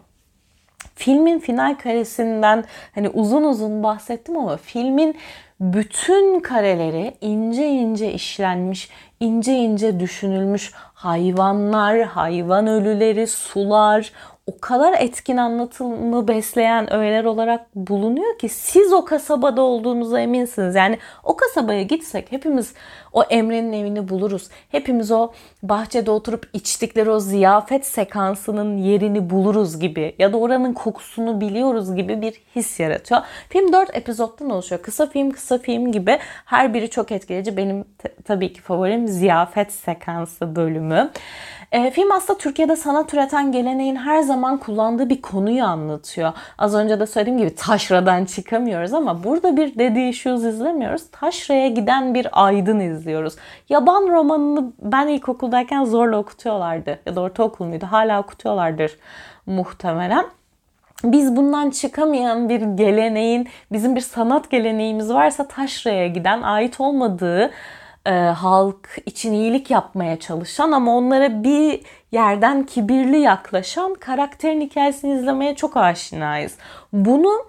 Filmin 0.96 1.40
final 1.40 1.76
karesinden 1.76 2.64
hani 2.96 3.10
uzun 3.10 3.44
uzun 3.44 3.84
bahsettim 3.84 4.38
ama 4.38 4.58
filmin 4.58 5.18
bütün 5.60 6.40
kareleri 6.40 7.14
ince 7.22 7.68
ince 7.68 8.14
işlenmiş, 8.14 8.90
ince 9.20 9.54
ince 9.54 10.00
düşünülmüş 10.00 10.72
hayvanlar, 10.94 12.02
hayvan 12.02 12.68
ölüleri, 12.68 13.28
sular, 13.28 14.12
o 14.48 14.60
kadar 14.62 14.94
etkin 15.00 15.38
anlatımı 15.38 16.28
besleyen 16.28 16.94
öğeler 16.94 17.24
olarak 17.24 17.76
bulunuyor 17.76 18.38
ki 18.38 18.50
siz 18.50 18.94
o 18.94 19.06
kasabada 19.06 19.62
olduğunuza 19.62 20.20
eminsiniz. 20.20 20.76
Yani 20.76 20.98
o 21.24 21.36
kasabaya 21.36 21.84
gitsek 21.84 22.32
hepimiz 22.32 22.74
o 23.14 23.24
Emre'nin 23.24 23.74
evini 23.74 24.10
buluruz. 24.10 24.50
Hepimiz 24.72 25.12
o 25.12 25.32
bahçede 25.64 26.12
oturup 26.12 26.50
içtikleri 26.54 27.10
o 27.10 27.20
ziyafet 27.20 27.86
sekansının 27.86 28.78
yerini 28.78 29.30
buluruz 29.30 29.80
gibi 29.80 30.16
ya 30.20 30.34
da 30.34 30.38
oranın 30.38 30.74
kokusunu 30.74 31.42
biliyoruz 31.42 31.96
gibi 31.96 32.22
bir 32.22 32.34
his 32.56 32.80
yaratıyor. 32.80 33.22
Film 33.50 33.74
4 33.74 33.96
epizottan 33.96 34.50
oluşuyor. 34.50 34.82
Kısa 34.82 35.06
film 35.06 35.32
kısa 35.32 35.58
film 35.58 35.92
gibi 35.92 36.20
her 36.46 36.74
biri 36.74 36.90
çok 36.90 37.12
etkileyici. 37.12 37.58
Benim 37.58 37.86
tabii 38.26 38.54
ki 38.54 38.62
favorim 38.62 39.08
ziyafet 39.08 39.72
sekansı 39.72 40.56
bölümü. 40.56 41.12
E, 41.72 41.92
film 41.92 42.12
aslında 42.12 42.40
Türkiye'de 42.40 42.76
sanat 42.76 43.14
üreten 43.14 43.52
geleneğin 43.52 43.96
her 43.96 44.22
zaman 44.22 44.58
kullandığı 44.58 45.10
bir 45.10 45.22
konuyu 45.22 45.64
anlatıyor. 45.64 46.34
Az 46.58 46.76
önce 46.76 47.00
de 47.00 47.08
söylediğim 47.08 47.40
gibi 47.40 47.56
taşradan 47.56 48.26
çıkamıyoruz 48.26 48.94
ama 48.94 49.24
burada 49.24 49.58
bir 49.58 49.76
Daddy 49.76 50.10
Issues 50.10 50.44
izlemiyoruz. 50.44 51.12
Taşraya 51.12 51.68
giden 51.68 52.14
bir 52.14 52.28
aydın 52.32 52.80
izliyoruz. 52.80 53.36
Yaban 53.70 54.08
romanını 54.08 54.72
ben 54.82 55.08
ilkokuldayken 55.08 55.86
zorla 55.86 56.18
okutuyorlardı. 56.18 57.00
Ya 57.06 57.16
da 57.16 57.22
ortaokul 57.22 57.66
muydu? 57.66 57.88
Hala 57.90 58.20
okutuyorlardır 58.22 58.98
muhtemelen 59.46 60.26
biz 61.04 61.36
bundan 61.36 61.70
çıkamayan 61.70 62.50
bir 62.50 62.62
geleneğin, 62.62 63.48
bizim 63.72 63.96
bir 63.96 64.02
sanat 64.02 64.50
geleneğimiz 64.50 65.14
varsa 65.14 65.48
taşraya 65.48 66.08
giden, 66.08 66.42
ait 66.42 66.80
olmadığı 66.82 67.52
e, 68.08 68.12
halk 68.12 68.90
için 69.06 69.34
iyilik 69.34 69.72
yapmaya 69.72 70.20
çalışan 70.20 70.72
ama 70.72 70.98
onlara 70.98 71.44
bir 71.44 71.82
yerden 72.12 72.64
kibirli 72.66 73.20
yaklaşan 73.20 73.94
karakterin 73.94 74.62
hikayesini 74.62 75.20
izlemeye 75.20 75.56
çok 75.56 75.78
aşinayız. 75.78 76.56
Bunu 76.94 77.46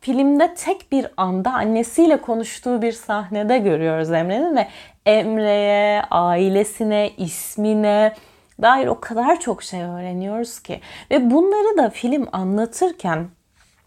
filmde 0.00 0.54
tek 0.54 0.92
bir 0.92 1.06
anda 1.16 1.52
annesiyle 1.52 2.16
konuştuğu 2.16 2.82
bir 2.82 2.92
sahnede 2.92 3.58
görüyoruz 3.58 4.12
Emre'nin 4.12 4.56
ve 4.56 4.68
Emre'ye, 5.06 6.02
ailesine, 6.10 7.10
ismine 7.16 8.14
dair 8.62 8.86
o 8.86 9.00
kadar 9.00 9.40
çok 9.40 9.62
şey 9.62 9.82
öğreniyoruz 9.82 10.60
ki. 10.60 10.80
Ve 11.10 11.30
bunları 11.30 11.78
da 11.78 11.90
film 11.90 12.28
anlatırken 12.32 13.28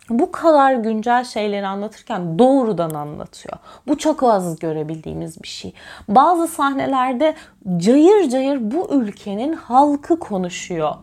bu 0.10 0.32
kadar 0.32 0.74
güncel 0.74 1.24
şeyleri 1.24 1.68
anlatırken 1.68 2.40
doğrudan 2.40 2.90
anlatıyor. 2.90 3.58
Bu 3.88 3.98
çok 3.98 4.24
az 4.24 4.60
görebildiğimiz 4.60 5.44
bir 5.44 5.48
şey. 5.48 5.74
Bazı 6.08 6.48
sahnelerde 6.48 7.36
cayır 7.78 8.30
cayır 8.30 8.72
bu 8.72 8.90
ülkenin 8.94 9.54
halkı 9.54 10.20
konuşuyor. 10.20 10.96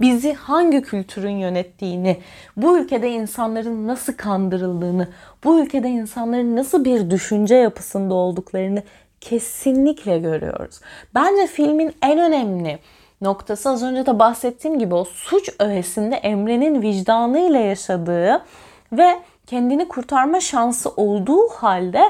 Bizi 0.00 0.34
hangi 0.34 0.82
kültürün 0.82 1.36
yönettiğini, 1.36 2.16
bu 2.56 2.78
ülkede 2.78 3.10
insanların 3.10 3.86
nasıl 3.86 4.12
kandırıldığını, 4.12 5.08
bu 5.44 5.60
ülkede 5.60 5.88
insanların 5.88 6.56
nasıl 6.56 6.84
bir 6.84 7.10
düşünce 7.10 7.54
yapısında 7.54 8.14
olduklarını 8.14 8.82
kesinlikle 9.20 10.18
görüyoruz. 10.18 10.80
Bence 11.14 11.46
filmin 11.46 11.92
en 12.02 12.18
önemli 12.18 12.78
noktası 13.20 13.70
az 13.70 13.82
önce 13.82 14.06
de 14.06 14.18
bahsettiğim 14.18 14.78
gibi 14.78 14.94
o 14.94 15.04
suç 15.04 15.50
öğesinde 15.58 16.16
Emre'nin 16.16 16.82
vicdanıyla 16.82 17.60
yaşadığı 17.60 18.44
ve 18.92 19.18
kendini 19.46 19.88
kurtarma 19.88 20.40
şansı 20.40 20.90
olduğu 20.90 21.48
halde 21.48 22.02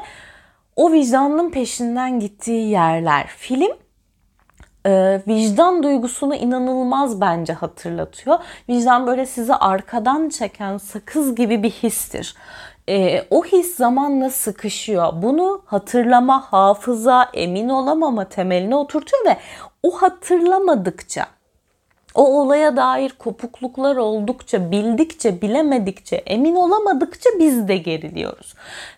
o 0.76 0.92
vicdanın 0.92 1.50
peşinden 1.50 2.20
gittiği 2.20 2.70
yerler. 2.70 3.26
Film 3.26 3.72
e, 4.86 5.22
vicdan 5.28 5.82
duygusunu 5.82 6.34
inanılmaz 6.34 7.20
bence 7.20 7.52
hatırlatıyor. 7.52 8.38
Vicdan 8.68 9.06
böyle 9.06 9.26
sizi 9.26 9.54
arkadan 9.54 10.28
çeken 10.28 10.78
sakız 10.78 11.34
gibi 11.34 11.62
bir 11.62 11.70
histir. 11.70 12.34
E, 12.88 13.24
o 13.30 13.44
his 13.44 13.76
zamanla 13.76 14.30
sıkışıyor. 14.30 15.12
Bunu 15.22 15.62
hatırlama, 15.66 16.40
hafıza, 16.52 17.30
emin 17.34 17.68
olamama 17.68 18.24
temeline 18.24 18.76
oturtuyor 18.76 19.24
ve 19.26 19.36
o 19.82 19.90
hatırlamadıkça, 19.90 21.26
o 22.14 22.40
olaya 22.40 22.76
dair 22.76 23.10
kopukluklar 23.10 23.96
oldukça, 23.96 24.70
bildikçe, 24.70 25.42
bilemedikçe, 25.42 26.16
emin 26.16 26.54
olamadıkça 26.54 27.30
biz 27.38 27.68
de 27.68 27.76
geriliyoruz. 27.76 28.54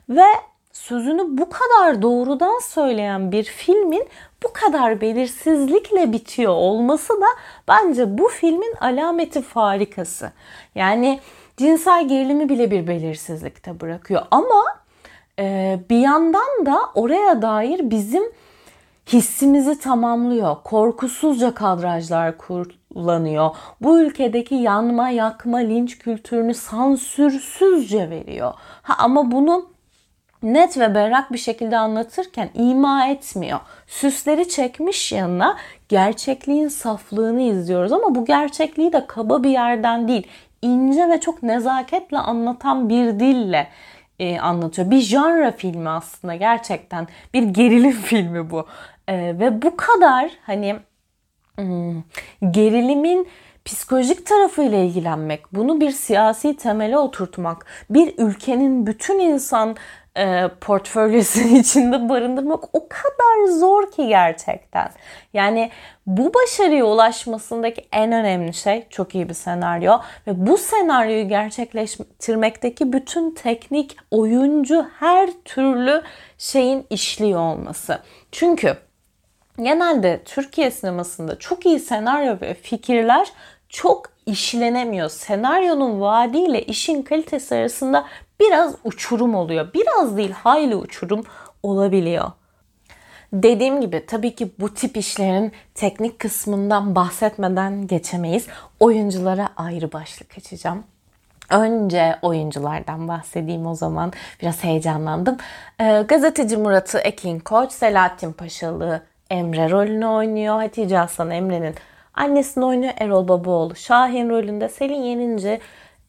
Ve 0.09 0.27
sözünü 0.73 1.39
bu 1.39 1.49
kadar 1.51 2.03
doğrudan 2.03 2.59
söyleyen 2.59 3.33
bir 3.33 3.45
filmin 3.45 4.09
bu 4.43 4.53
kadar 4.53 5.01
belirsizlikle 5.01 6.13
bitiyor 6.13 6.53
olması 6.53 7.13
da 7.13 7.27
bence 7.69 8.19
bu 8.19 8.29
filmin 8.29 8.75
alameti 8.81 9.43
farikası. 9.43 10.33
Yani 10.75 11.21
cinsel 11.61 12.09
gerilimi 12.09 12.49
bile 12.49 12.71
bir 12.71 12.87
belirsizlikte 12.87 13.81
bırakıyor 13.81 14.23
ama 14.31 14.65
e, 15.39 15.79
bir 15.91 15.99
yandan 15.99 16.67
da 16.67 16.79
oraya 16.95 17.43
dair 17.43 17.91
bizim 17.91 18.23
hissimizi 19.07 19.81
tamamlıyor. 19.81 20.57
Korkusuzca 20.65 21.55
kadrajlar 21.55 22.39
kullanıyor. 22.39 23.51
Bu 23.81 24.01
ülkedeki 24.01 24.55
yanma, 24.55 25.11
yakma, 25.11 25.59
linç 25.59 25.99
kültürünü 25.99 26.55
sansürsüzce 26.55 28.11
veriyor. 28.11 28.53
Ha, 28.83 28.95
ama 28.99 29.31
bunu 29.31 29.70
net 30.43 30.79
ve 30.79 30.95
berrak 30.95 31.33
bir 31.33 31.39
şekilde 31.39 31.79
anlatırken 31.79 32.51
ima 32.55 33.07
etmiyor. 33.07 33.61
Süsleri 33.87 34.49
çekmiş 34.49 35.13
yanına 35.13 35.57
gerçekliğin 35.89 36.69
saflığını 36.69 37.43
izliyoruz 37.43 37.93
ama 37.93 38.15
bu 38.15 38.25
gerçekliği 38.25 38.93
de 38.93 39.07
kaba 39.07 39.43
bir 39.43 39.51
yerden 39.51 40.09
değil, 40.09 40.27
ince 40.63 41.09
ve 41.09 41.21
çok 41.21 41.43
nezaketle 41.43 42.19
anlatan 42.19 42.89
bir 42.89 43.21
dille 43.21 43.69
e, 44.19 44.41
anlatıyor. 44.41 44.91
Bir 44.91 45.01
janra 45.01 45.51
filmi 45.53 45.89
aslında 45.89 46.35
gerçekten. 46.35 47.09
Bir 47.35 47.43
gerilim 47.43 47.93
filmi 48.05 48.51
bu. 48.51 48.67
E, 49.09 49.17
ve 49.17 49.63
bu 49.63 49.77
kadar 49.77 50.31
hani 50.47 50.77
hmm, 51.57 52.03
gerilimin 52.51 53.29
psikolojik 53.65 54.27
tarafıyla 54.27 54.79
ilgilenmek, 54.79 55.55
bunu 55.55 55.81
bir 55.81 55.91
siyasi 55.91 56.57
temele 56.57 56.99
oturtmak, 56.99 57.67
bir 57.91 58.15
ülkenin 58.19 58.87
bütün 58.87 59.19
insan 59.19 59.77
e, 60.17 60.49
portföylesin 60.61 61.55
içinde 61.61 62.09
barındırmak 62.09 62.65
o 62.73 62.89
kadar 62.89 63.59
zor 63.59 63.91
ki 63.91 64.09
gerçekten. 64.09 64.91
Yani 65.33 65.71
bu 66.07 66.35
başarıya 66.35 66.85
ulaşmasındaki 66.85 67.89
en 67.93 68.13
önemli 68.13 68.55
şey 68.55 68.87
çok 68.91 69.15
iyi 69.15 69.29
bir 69.29 69.35
senaryo 69.35 69.99
ve 70.27 70.47
bu 70.47 70.59
senaryoyu 70.59 71.29
gerçekleştirmekteki 71.29 72.93
bütün 72.93 73.35
teknik, 73.35 73.97
oyuncu, 74.11 74.87
her 74.99 75.31
türlü 75.45 76.03
şeyin 76.39 76.87
işliyor 76.91 77.41
olması. 77.41 77.99
Çünkü 78.33 78.77
genelde 79.59 80.21
Türkiye 80.25 80.71
sinemasında 80.71 81.39
çok 81.39 81.67
iyi 81.67 81.81
senaryo 81.81 82.37
ve 82.41 82.55
fikirler 82.55 83.33
çok 83.69 84.11
işlenemiyor. 84.31 85.09
Senaryonun 85.09 86.01
vaadiyle 86.01 86.63
işin 86.63 87.03
kalitesi 87.03 87.55
arasında 87.55 88.07
biraz 88.41 88.75
uçurum 88.85 89.35
oluyor. 89.35 89.75
Biraz 89.75 90.17
değil 90.17 90.31
hayli 90.31 90.77
uçurum 90.77 91.25
olabiliyor. 91.63 92.31
Dediğim 93.33 93.81
gibi 93.81 94.07
tabii 94.07 94.35
ki 94.35 94.51
bu 94.61 94.75
tip 94.75 94.97
işlerin 94.97 95.53
teknik 95.75 96.19
kısmından 96.19 96.95
bahsetmeden 96.95 97.87
geçemeyiz. 97.87 98.47
Oyunculara 98.81 99.49
ayrı 99.57 99.93
başlık 99.93 100.39
açacağım. 100.39 100.85
Önce 101.51 102.17
oyunculardan 102.23 103.09
bahsedeyim 103.09 103.67
o 103.67 103.75
zaman. 103.75 104.13
Biraz 104.43 104.65
heyecanlandım. 104.65 105.37
Ee, 105.81 106.05
gazeteci 106.09 106.57
Murat'ı 106.57 106.99
Ekin 106.99 107.39
Koç, 107.39 107.73
Selahattin 107.73 108.33
Paşalı 108.33 109.03
Emre 109.31 109.71
rolünü 109.71 110.07
oynuyor. 110.07 110.57
Hatice 110.61 111.01
Aslan 111.01 111.31
Emre'nin 111.31 111.75
annesini 112.15 112.65
oynuyor. 112.65 112.93
Erol 112.99 113.29
Babaoğlu 113.29 113.77
Şahin 113.77 114.31
rolünde. 114.31 114.69
Selin 114.69 115.03
Yeninci 115.03 115.61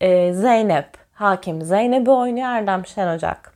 e, 0.02 0.34
Zeynep, 0.34 0.88
hakim 1.14 1.62
Zeynep'i 1.62 2.12
oynuyor. 2.12 2.48
Erdem 2.48 2.86
Şen 2.86 3.16
Ocak 3.16 3.54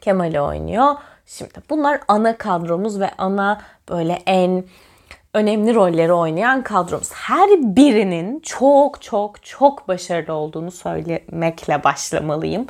Kemal'i 0.00 0.40
oynuyor. 0.40 0.94
Şimdi 1.26 1.52
bunlar 1.70 2.00
ana 2.08 2.38
kadromuz 2.38 3.00
ve 3.00 3.10
ana 3.18 3.60
böyle 3.88 4.18
en 4.26 4.64
önemli 5.34 5.74
rolleri 5.74 6.12
oynayan 6.12 6.62
kadromuz. 6.62 7.12
Her 7.12 7.50
birinin 7.50 8.40
çok 8.40 9.02
çok 9.02 9.44
çok 9.44 9.88
başarılı 9.88 10.32
olduğunu 10.32 10.70
söylemekle 10.70 11.84
başlamalıyım. 11.84 12.66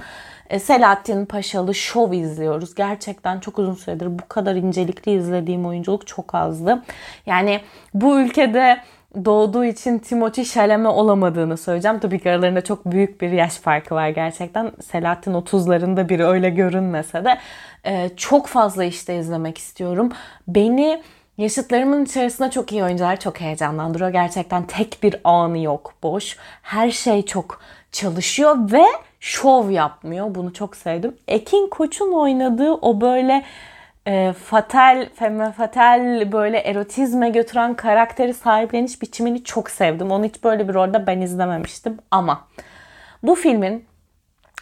E, 0.51 0.59
Selahattin 0.59 1.27
Paşalı 1.27 1.75
şov 1.75 2.13
izliyoruz. 2.13 2.75
Gerçekten 2.75 3.41
çok 3.41 3.59
uzun 3.59 3.75
süredir 3.75 4.19
bu 4.19 4.29
kadar 4.29 4.55
incelikli 4.55 5.13
izlediğim 5.13 5.67
oyunculuk 5.67 6.07
çok 6.07 6.35
azdı. 6.35 6.83
Yani 7.27 7.61
bu 7.95 8.21
ülkede 8.21 8.81
doğduğu 9.25 9.65
için 9.65 9.99
Timothy 9.99 10.47
Chalamet 10.47 10.93
olamadığını 10.93 11.57
söyleyeceğim. 11.57 11.99
Tabii 11.99 12.19
ki 12.19 12.31
aralarında 12.31 12.65
çok 12.65 12.87
büyük 12.87 13.21
bir 13.21 13.31
yaş 13.31 13.55
farkı 13.55 13.95
var 13.95 14.09
gerçekten. 14.09 14.73
Selahattin 14.83 15.33
30'larında 15.33 16.09
biri 16.09 16.25
öyle 16.25 16.51
görünmese 16.51 17.25
de 17.25 17.39
e, 17.85 18.11
çok 18.17 18.47
fazla 18.47 18.85
işte 18.85 19.19
izlemek 19.19 19.59
istiyorum. 19.59 20.13
Beni 20.49 21.03
Yaşıtlarımın 21.39 22.05
içerisinde 22.05 22.51
çok 22.51 22.73
iyi 22.73 22.85
oyuncular 22.85 23.21
çok 23.21 23.41
heyecanlandırıyor. 23.41 24.11
Gerçekten 24.11 24.67
tek 24.67 24.99
bir 25.03 25.17
anı 25.25 25.59
yok 25.59 25.95
boş. 26.03 26.37
Her 26.63 26.91
şey 26.91 27.23
çok 27.25 27.61
çalışıyor 27.93 28.73
ve 28.73 28.85
şov 29.25 29.71
yapmıyor. 29.71 30.35
Bunu 30.35 30.53
çok 30.53 30.77
sevdim. 30.77 31.17
Ekin 31.29 31.69
Koç'un 31.69 32.13
oynadığı 32.13 32.73
o 32.73 33.01
böyle 33.01 33.45
e, 34.07 34.33
fatal, 34.33 35.09
femme 35.15 35.53
fatal 35.53 36.33
böyle 36.33 36.59
erotizme 36.59 37.31
götüren 37.31 37.75
karakteri 37.75 38.35
sahipleniş 38.35 39.03
biçimini 39.03 39.45
çok 39.45 39.71
sevdim. 39.71 40.11
Onu 40.11 40.25
hiç 40.25 40.45
böyle 40.45 40.69
bir 40.69 40.75
rolde 40.75 41.07
ben 41.07 41.21
izlememiştim 41.21 41.99
ama 42.11 42.49
bu 43.23 43.35
filmin 43.35 43.85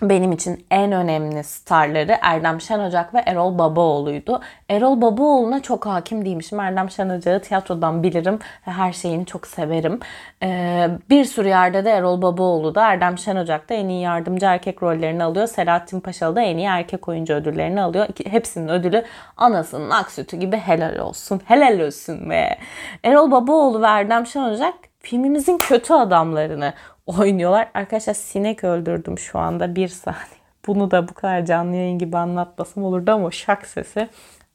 benim 0.02 0.32
için 0.32 0.66
en 0.70 0.92
önemli 0.92 1.44
starları 1.44 2.16
Erdem 2.22 2.60
Şen 2.60 2.78
Ocak 2.78 3.14
ve 3.14 3.18
Erol 3.26 3.58
Babaoğlu'ydu. 3.58 4.40
Erol 4.68 5.00
Babaoğlu'na 5.00 5.62
çok 5.62 5.86
hakim 5.86 6.24
değilmişim. 6.24 6.60
Erdem 6.60 6.90
Şen 6.90 7.08
Ocak'ı 7.08 7.40
tiyatrodan 7.40 8.02
bilirim 8.02 8.38
ve 8.66 8.70
her 8.70 8.92
şeyini 8.92 9.26
çok 9.26 9.46
severim. 9.46 10.00
Ee, 10.42 10.88
bir 11.10 11.24
sürü 11.24 11.48
yerde 11.48 11.84
de 11.84 11.90
Erol 11.90 12.22
Babaoğlu 12.22 12.74
da 12.74 12.86
Erdem 12.86 13.18
Şen 13.18 13.36
Ocak 13.36 13.68
da 13.68 13.74
en 13.74 13.88
iyi 13.88 14.02
yardımcı 14.02 14.46
erkek 14.46 14.82
rollerini 14.82 15.24
alıyor. 15.24 15.46
Selahattin 15.46 16.00
Paşalı 16.00 16.36
da 16.36 16.40
en 16.40 16.56
iyi 16.56 16.66
erkek 16.66 17.08
oyuncu 17.08 17.34
ödüllerini 17.34 17.82
alıyor. 17.82 18.06
Hepsinin 18.26 18.68
ödülü 18.68 19.04
anasının 19.36 19.90
ak 19.90 20.10
sütü 20.10 20.36
gibi 20.36 20.56
helal 20.56 20.96
olsun. 20.96 21.40
Helal 21.44 21.80
olsun 21.80 22.30
be. 22.30 22.58
Erol 23.04 23.30
Babaoğlu 23.30 23.82
ve 23.82 23.86
Erdem 23.86 24.26
Şen 24.26 24.42
Ocak 24.42 24.74
filmimizin 25.02 25.58
kötü 25.58 25.94
adamlarını 25.94 26.72
oynuyorlar. 27.06 27.70
Arkadaşlar 27.74 28.14
sinek 28.14 28.64
öldürdüm 28.64 29.18
şu 29.18 29.38
anda 29.38 29.74
bir 29.76 29.88
saniye. 29.88 30.42
Bunu 30.66 30.90
da 30.90 31.08
bu 31.08 31.14
kadar 31.14 31.46
canlı 31.46 31.76
yayın 31.76 31.98
gibi 31.98 32.16
anlatmasam 32.18 32.84
olurdu 32.84 33.10
ama 33.12 33.30
şak 33.30 33.66
sesi. 33.66 34.08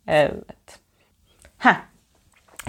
Evet. 0.07 0.79
Heh, 1.57 1.75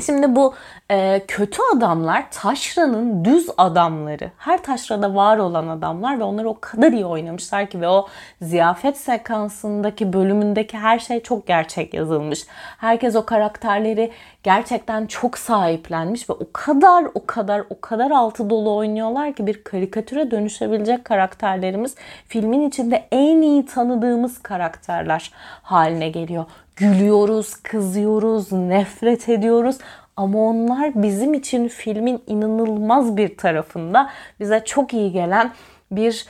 Şimdi 0.06 0.36
bu 0.36 0.54
e, 0.90 1.24
kötü 1.29 1.62
adamlar 1.77 2.31
taşranın 2.31 3.24
düz 3.24 3.48
adamları. 3.57 4.31
Her 4.38 4.62
taşrada 4.62 5.14
var 5.14 5.38
olan 5.38 5.68
adamlar 5.68 6.18
ve 6.18 6.22
onları 6.24 6.48
o 6.48 6.61
kadar 6.61 6.92
iyi 6.92 7.07
oynamışlar 7.07 7.66
ki 7.66 7.81
ve 7.81 7.88
o 7.88 8.09
ziyafet 8.42 8.96
sekansındaki 8.96 10.12
bölümündeki 10.12 10.79
her 10.79 10.98
şey 10.98 11.22
çok 11.22 11.46
gerçek 11.46 11.94
yazılmış. 11.94 12.46
Herkes 12.79 13.16
o 13.16 13.27
karakterleri 13.27 14.12
gerçekten 14.42 15.07
çok 15.07 15.38
sahiplenmiş 15.38 16.31
ve 16.31 16.35
o 16.35 16.46
kadar 16.53 17.05
o 17.14 17.27
kadar 17.27 17.62
o 17.70 17.81
kadar 17.81 18.11
altı 18.11 18.51
dolu 18.51 18.77
oynuyorlar 18.77 19.33
ki 19.33 19.46
bir 19.46 19.64
karikatüre 19.64 20.31
dönüşebilecek 20.31 21.05
karakterlerimiz 21.05 21.94
filmin 22.29 22.68
içinde 22.68 23.09
en 23.12 23.42
iyi 23.42 23.66
tanıdığımız 23.66 24.42
karakterler 24.42 25.33
haline 25.62 26.09
geliyor 26.09 26.44
gülüyoruz, 26.79 27.57
kızıyoruz, 27.57 28.53
nefret 28.53 29.29
ediyoruz. 29.29 29.79
Ama 30.18 30.38
onlar 30.38 31.02
bizim 31.02 31.35
için 31.35 31.68
filmin 31.68 32.22
inanılmaz 32.26 33.16
bir 33.16 33.37
tarafında 33.37 34.11
bize 34.40 34.62
çok 34.64 34.94
iyi 34.94 35.12
gelen 35.12 35.52
bir 35.90 36.26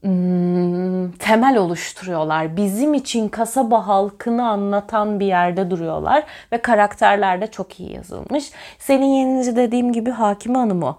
hmm, 0.00 1.12
temel 1.12 1.56
oluşturuyorlar. 1.56 2.56
Bizim 2.56 2.94
için 2.94 3.28
kasaba 3.28 3.86
halkını 3.86 4.48
anlatan 4.48 5.20
bir 5.20 5.26
yerde 5.26 5.70
duruyorlar 5.70 6.24
ve 6.52 6.58
karakterler 6.58 7.40
de 7.40 7.46
çok 7.46 7.80
iyi 7.80 7.92
yazılmış. 7.92 8.50
Senin 8.78 9.06
yenici 9.06 9.56
dediğim 9.56 9.92
gibi 9.92 10.10
Hakime 10.10 10.58
Hanım'ı 10.58 10.96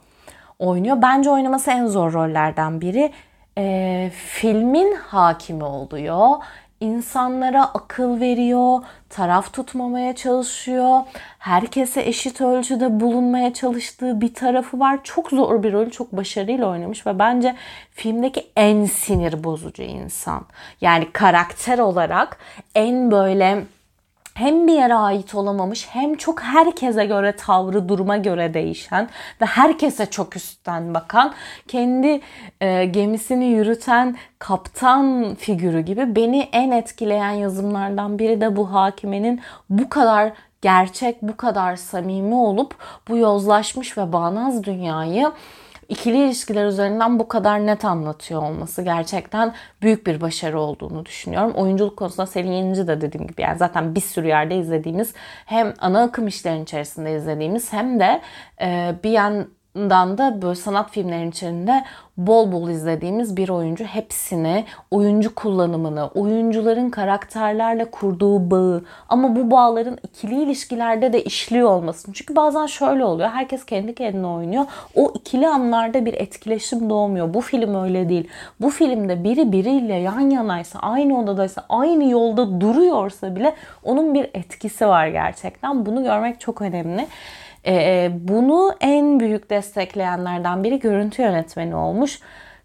oynuyor. 0.60 1.02
Bence 1.02 1.30
oynaması 1.30 1.72
en 1.72 1.88
zor 1.88 2.14
rollerden 2.14 2.82
biri. 2.82 3.12
E, 3.58 4.12
filmin 4.16 4.96
hakimi 4.96 5.64
oluyor 5.64 6.30
insanlara 6.80 7.64
akıl 7.64 8.20
veriyor, 8.20 8.80
taraf 9.10 9.54
tutmamaya 9.54 10.16
çalışıyor. 10.16 11.02
Herkese 11.40 12.02
eşit 12.02 12.42
ölçüde 12.42 13.00
bulunmaya 13.00 13.54
çalıştığı 13.54 14.22
bir 14.22 14.34
tarafı 14.34 14.80
var. 14.80 15.00
Çok 15.04 15.30
zor 15.30 15.64
bir 15.64 15.74
rol, 15.74 15.90
çok 15.90 16.12
başarıyla 16.12 16.70
oynamış 16.70 17.08
ve 17.08 17.20
bence 17.20 17.56
filmdeki 17.92 18.48
en 18.56 18.86
sinir 18.86 19.44
bozucu 19.44 19.84
insan. 19.84 20.46
Yani 20.82 21.12
karakter 21.12 21.80
olarak 21.80 22.38
en 22.76 23.12
böyle 23.12 23.64
hem 24.36 24.68
bir 24.68 24.74
yere 24.74 24.94
ait 24.94 25.36
olamamış 25.36 25.88
hem 25.90 26.16
çok 26.16 26.42
herkese 26.42 27.06
göre 27.06 27.36
tavrı 27.36 27.90
duruma 27.90 28.18
göre 28.18 28.54
değişen 28.54 29.10
ve 29.42 29.46
herkese 29.46 30.06
çok 30.06 30.36
üstten 30.36 30.94
bakan 30.94 31.34
kendi 31.68 32.22
e, 32.62 32.86
gemisini 32.86 33.46
yürüten 33.46 34.16
kaptan 34.40 35.36
figürü 35.36 35.82
gibi 35.82 36.16
beni 36.16 36.50
en 36.52 36.72
etkileyen 36.72 37.32
yazımlardan 37.32 38.20
biri 38.20 38.42
de 38.42 38.56
bu 38.56 38.74
hakimenin 38.74 39.42
bu 39.70 39.90
kadar 39.90 40.34
gerçek, 40.62 41.22
bu 41.22 41.38
kadar 41.38 41.76
samimi 41.76 42.36
olup 42.36 42.76
bu 43.08 43.18
yozlaşmış 43.18 43.98
ve 43.98 44.14
bağnaz 44.14 44.64
dünyayı 44.64 45.32
ikili 45.90 46.26
ilişkiler 46.26 46.66
üzerinden 46.66 47.20
bu 47.20 47.28
kadar 47.28 47.66
net 47.66 47.86
anlatıyor 47.86 48.42
olması 48.42 48.82
gerçekten 48.82 49.54
büyük 49.82 50.08
bir 50.08 50.22
başarı 50.22 50.60
olduğunu 50.60 51.06
düşünüyorum. 51.06 51.52
Oyunculuk 51.52 51.98
konusunda 51.98 52.26
Selin 52.26 52.52
Yenici 52.52 52.88
de 52.88 53.02
dediğim 53.02 53.28
gibi 53.28 53.42
yani 53.42 53.58
zaten 53.58 53.96
bir 53.96 54.02
sürü 54.02 54.28
yerde 54.28 54.58
izlediğimiz 54.58 55.14
hem 55.46 55.74
ana 55.80 56.04
akım 56.04 56.28
işlerin 56.28 56.64
içerisinde 56.64 57.16
izlediğimiz 57.16 57.74
hem 57.74 58.00
de 58.00 58.22
e, 58.62 58.96
bir 59.04 59.10
yan 59.10 59.48
dan 59.76 60.18
da 60.18 60.42
böyle 60.42 60.56
sanat 60.56 60.92
filmlerinin 60.92 61.32
içinde 61.32 61.84
bol 62.18 62.52
bol 62.52 62.70
izlediğimiz 62.70 63.38
bir 63.38 63.50
oyuncu 63.50 63.84
hepsini, 63.84 64.66
oyuncu 64.92 65.36
kullanımını, 65.36 66.08
oyuncuların 66.08 66.90
karakterlerle 66.90 67.86
kurduğu 67.86 68.52
bağı 68.52 68.84
ama 69.10 69.36
bu 69.36 69.52
bağların 69.52 69.98
ikili 70.04 70.44
ilişkilerde 70.44 71.14
de 71.14 71.24
işliyor 71.24 71.70
olmasını. 71.70 72.14
Çünkü 72.14 72.36
bazen 72.36 72.66
şöyle 72.66 73.06
oluyor. 73.06 73.30
Herkes 73.30 73.66
kendi 73.66 73.96
kendine 73.96 74.28
oynuyor. 74.28 74.66
O 74.96 75.12
ikili 75.16 75.48
anlarda 75.48 76.06
bir 76.06 76.14
etkileşim 76.14 76.90
doğmuyor. 76.90 77.34
Bu 77.34 77.42
film 77.42 77.84
öyle 77.84 78.10
değil. 78.10 78.28
Bu 78.62 78.70
filmde 78.70 79.24
biri 79.24 79.52
biriyle 79.52 79.94
yan 79.94 80.30
yanaysa, 80.30 80.80
aynı 80.80 81.20
odadaysa, 81.20 81.66
aynı 81.70 82.10
yolda 82.10 82.62
duruyorsa 82.62 83.36
bile 83.36 83.56
onun 83.84 84.14
bir 84.14 84.30
etkisi 84.34 84.88
var 84.88 85.08
gerçekten. 85.08 85.86
Bunu 85.86 86.04
görmek 86.04 86.40
çok 86.40 86.62
önemli. 86.62 87.08
E, 87.68 88.12
bunu 88.14 88.76
en 88.82 89.20
büyük 89.20 89.50
destekleyenlerden 89.50 90.64
biri 90.64 90.80
görüntü 90.80 91.22
yönetmeni 91.22 91.76
olmuş. 91.76 92.20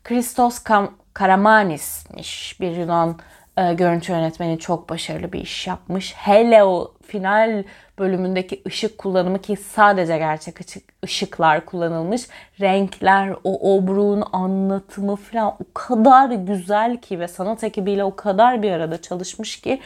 Christos 0.04 0.58
Kam 0.58 0.90
Karamanis'miş 1.14 2.60
bir 2.60 2.76
Yunan 2.76 3.18
e, 3.56 3.74
görüntü 3.74 4.12
yönetmeni 4.12 4.58
çok 4.58 4.88
başarılı 4.88 5.32
bir 5.32 5.40
iş 5.40 5.66
yapmış. 5.66 6.14
Hele 6.16 6.64
o 6.64 6.94
final 7.06 7.64
bölümündeki 7.98 8.62
ışık 8.66 8.98
kullanımı 8.98 9.38
ki 9.38 9.56
sadece 9.56 10.18
gerçek 10.18 10.60
ışık, 10.60 10.84
ışıklar 11.04 11.64
kullanılmış. 11.64 12.22
Renkler, 12.60 13.34
o 13.44 13.76
obruğun 13.76 14.24
anlatımı 14.32 15.16
falan 15.16 15.48
o 15.48 15.64
kadar 15.74 16.30
güzel 16.30 16.96
ki 16.96 17.20
ve 17.20 17.28
sanat 17.28 17.64
ekibiyle 17.64 18.04
o 18.04 18.16
kadar 18.16 18.62
bir 18.62 18.70
arada 18.70 19.02
çalışmış 19.02 19.60
ki 19.60 19.80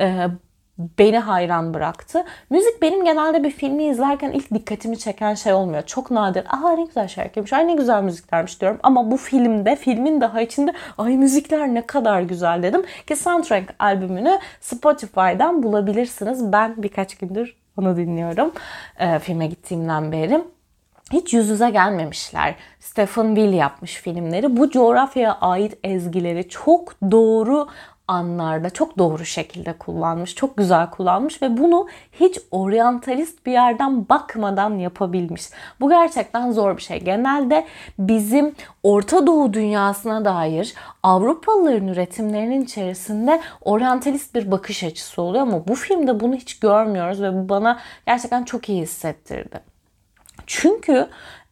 e, 0.00 0.26
beni 0.78 1.18
hayran 1.18 1.74
bıraktı. 1.74 2.24
Müzik 2.50 2.82
benim 2.82 3.04
genelde 3.04 3.44
bir 3.44 3.50
filmi 3.50 3.84
izlerken 3.84 4.32
ilk 4.32 4.54
dikkatimi 4.54 4.98
çeken 4.98 5.34
şey 5.34 5.52
olmuyor. 5.52 5.82
Çok 5.82 6.10
nadir. 6.10 6.44
Aha 6.50 6.72
ne 6.72 6.84
güzel 6.84 7.08
şarkıymış. 7.08 7.52
Ay 7.52 7.68
ne 7.68 7.74
güzel 7.74 8.02
müziklermiş 8.02 8.60
diyorum. 8.60 8.78
Ama 8.82 9.10
bu 9.10 9.16
filmde, 9.16 9.76
filmin 9.76 10.20
daha 10.20 10.40
içinde 10.40 10.72
ay 10.98 11.16
müzikler 11.16 11.74
ne 11.74 11.86
kadar 11.86 12.20
güzel 12.20 12.62
dedim. 12.62 12.84
Ki 13.06 13.16
soundtrack 13.16 13.74
albümünü 13.78 14.38
Spotify'dan 14.60 15.62
bulabilirsiniz. 15.62 16.52
Ben 16.52 16.82
birkaç 16.82 17.14
gündür 17.18 17.56
onu 17.76 17.96
dinliyorum. 17.96 18.52
E, 18.98 19.18
filme 19.18 19.46
gittiğimden 19.46 20.12
beri 20.12 20.44
hiç 21.12 21.34
yüz 21.34 21.48
yüze 21.48 21.70
gelmemişler. 21.70 22.54
Stephen 22.80 23.34
Will 23.34 23.52
yapmış 23.52 23.94
filmleri. 23.94 24.56
Bu 24.56 24.70
coğrafyaya 24.70 25.38
ait 25.40 25.78
ezgileri 25.84 26.48
çok 26.48 26.94
doğru 27.10 27.68
anlarda 28.08 28.70
çok 28.70 28.98
doğru 28.98 29.24
şekilde 29.24 29.72
kullanmış, 29.72 30.34
çok 30.34 30.56
güzel 30.56 30.90
kullanmış 30.90 31.42
ve 31.42 31.56
bunu 31.56 31.86
hiç 32.12 32.38
oryantalist 32.50 33.46
bir 33.46 33.52
yerden 33.52 34.08
bakmadan 34.08 34.78
yapabilmiş. 34.78 35.42
Bu 35.80 35.90
gerçekten 35.90 36.52
zor 36.52 36.76
bir 36.76 36.82
şey. 36.82 37.00
Genelde 37.00 37.66
bizim 37.98 38.54
Orta 38.82 39.26
Doğu 39.26 39.52
dünyasına 39.52 40.24
dair 40.24 40.74
Avrupalıların 41.02 41.88
üretimlerinin 41.88 42.64
içerisinde 42.64 43.40
oryantalist 43.60 44.34
bir 44.34 44.50
bakış 44.50 44.84
açısı 44.84 45.22
oluyor 45.22 45.42
ama 45.42 45.68
bu 45.68 45.74
filmde 45.74 46.20
bunu 46.20 46.34
hiç 46.34 46.58
görmüyoruz 46.58 47.22
ve 47.22 47.32
bu 47.34 47.48
bana 47.48 47.78
gerçekten 48.06 48.44
çok 48.44 48.68
iyi 48.68 48.82
hissettirdi. 48.82 49.60
Çünkü 50.46 51.08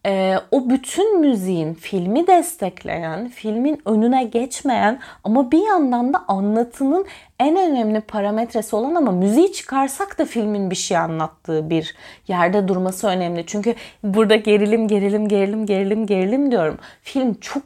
e, 0.06 0.34
o 0.50 0.70
bütün 0.70 1.20
müziğin 1.20 1.74
filmi 1.74 2.26
destekleyen, 2.26 3.28
filmin 3.28 3.82
önüne 3.84 4.24
geçmeyen 4.24 5.00
ama 5.24 5.50
bir 5.52 5.66
yandan 5.66 6.14
da 6.14 6.24
anlatının 6.28 7.06
en 7.40 7.56
önemli 7.56 8.00
parametresi 8.00 8.76
olan 8.76 8.94
ama 8.94 9.12
müziği 9.12 9.52
çıkarsak 9.52 10.18
da 10.18 10.24
filmin 10.24 10.70
bir 10.70 10.76
şey 10.76 10.96
anlattığı 10.96 11.70
bir 11.70 11.94
yerde 12.28 12.68
durması 12.68 13.06
önemli. 13.06 13.44
Çünkü 13.46 13.74
burada 14.02 14.36
gerilim, 14.36 14.88
gerilim, 14.88 15.28
gerilim, 15.28 15.66
gerilim, 15.66 16.06
gerilim 16.06 16.50
diyorum. 16.50 16.78
Film 17.02 17.34
çok 17.34 17.62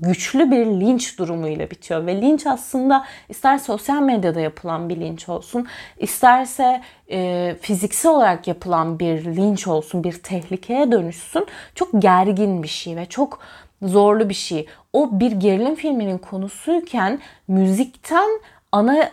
güçlü 0.00 0.50
bir 0.50 0.66
linç 0.66 1.18
durumuyla 1.18 1.70
bitiyor 1.70 2.06
ve 2.06 2.20
linç 2.20 2.46
aslında 2.46 3.04
ister 3.28 3.58
sosyal 3.58 4.02
medyada 4.02 4.40
yapılan 4.40 4.88
bir 4.88 5.00
linç 5.00 5.28
olsun 5.28 5.66
isterse 5.98 6.82
e, 7.10 7.56
fiziksel 7.60 8.12
olarak 8.12 8.48
yapılan 8.48 8.98
bir 8.98 9.24
linç 9.24 9.66
olsun 9.66 10.04
bir 10.04 10.12
tehlikeye 10.12 10.92
dönüşsün 10.92 11.46
çok 11.74 12.02
gergin 12.02 12.62
bir 12.62 12.68
şey 12.68 12.96
ve 12.96 13.06
çok 13.06 13.38
zorlu 13.82 14.28
bir 14.28 14.34
şey. 14.34 14.66
O 14.92 15.20
bir 15.20 15.32
gerilim 15.32 15.74
filminin 15.74 16.18
konusuyken 16.18 17.20
müzikten 17.48 18.28
ana 18.76 19.10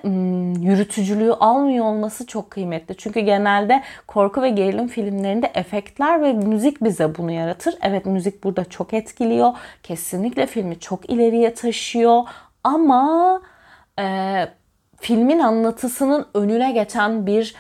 yürütücülüğü 0.60 1.34
almıyor 1.34 1.86
olması 1.86 2.28
çok 2.28 2.52
kıymetli. 2.52 2.98
Çünkü 2.98 3.20
genelde 3.20 3.84
korku 4.08 4.42
ve 4.42 4.50
gerilim 4.50 4.88
filmlerinde 4.88 5.52
efektler 5.56 6.22
ve 6.22 6.34
müzik 6.34 6.84
bize 6.84 7.18
bunu 7.18 7.32
yaratır. 7.32 7.76
Evet 7.82 8.06
müzik 8.06 8.44
burada 8.44 8.66
çok 8.66 8.94
etkiliyor. 8.94 9.52
Kesinlikle 9.84 10.46
filmi 10.46 10.80
çok 10.80 11.10
ileriye 11.10 11.54
taşıyor. 11.54 12.24
Ama 12.64 13.42
e, 14.00 14.06
filmin 15.00 15.40
anlatısının 15.40 16.26
önüne 16.34 16.72
geçen 16.72 17.26
bir 17.26 17.56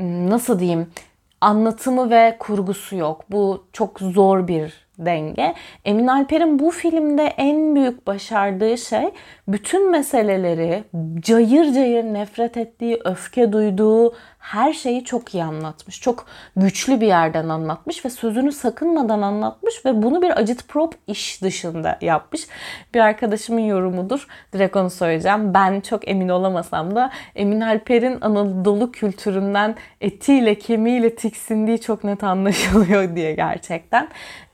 nasıl 0.00 0.58
diyeyim 0.58 0.92
anlatımı 1.40 2.10
ve 2.10 2.36
kurgusu 2.38 2.96
yok. 2.96 3.24
Bu 3.30 3.66
çok 3.72 4.00
zor 4.00 4.48
bir 4.48 4.90
denge. 4.98 5.54
Emin 5.84 6.06
Alper'in 6.06 6.58
bu 6.58 6.70
filmde 6.70 7.24
en 7.24 7.74
büyük 7.74 8.06
başardığı 8.06 8.78
şey 8.78 9.10
bütün 9.52 9.90
meseleleri 9.90 10.84
cayır 11.20 11.72
cayır 11.72 12.04
nefret 12.04 12.56
ettiği, 12.56 13.00
öfke 13.04 13.52
duyduğu 13.52 14.14
her 14.40 14.72
şeyi 14.72 15.04
çok 15.04 15.34
iyi 15.34 15.44
anlatmış. 15.44 16.00
Çok 16.00 16.26
güçlü 16.56 17.00
bir 17.00 17.06
yerden 17.06 17.48
anlatmış 17.48 18.04
ve 18.04 18.10
sözünü 18.10 18.52
sakınmadan 18.52 19.22
anlatmış 19.22 19.84
ve 19.84 20.02
bunu 20.02 20.22
bir 20.22 20.38
acıt 20.38 20.68
prop 20.68 20.94
iş 21.06 21.42
dışında 21.42 21.98
yapmış. 22.00 22.46
Bir 22.94 23.00
arkadaşımın 23.00 23.60
yorumudur. 23.60 24.26
Direkt 24.52 24.76
onu 24.76 24.90
söyleyeceğim. 24.90 25.54
Ben 25.54 25.80
çok 25.80 26.08
emin 26.08 26.28
olamasam 26.28 26.96
da 26.96 27.10
Emin 27.34 27.60
Alper'in 27.60 28.20
Anadolu 28.20 28.92
kültüründen 28.92 29.74
etiyle 30.00 30.54
kemiğiyle 30.54 31.14
tiksindiği 31.14 31.80
çok 31.80 32.04
net 32.04 32.24
anlaşılıyor 32.24 33.16
diye 33.16 33.34
gerçekten. 33.34 34.08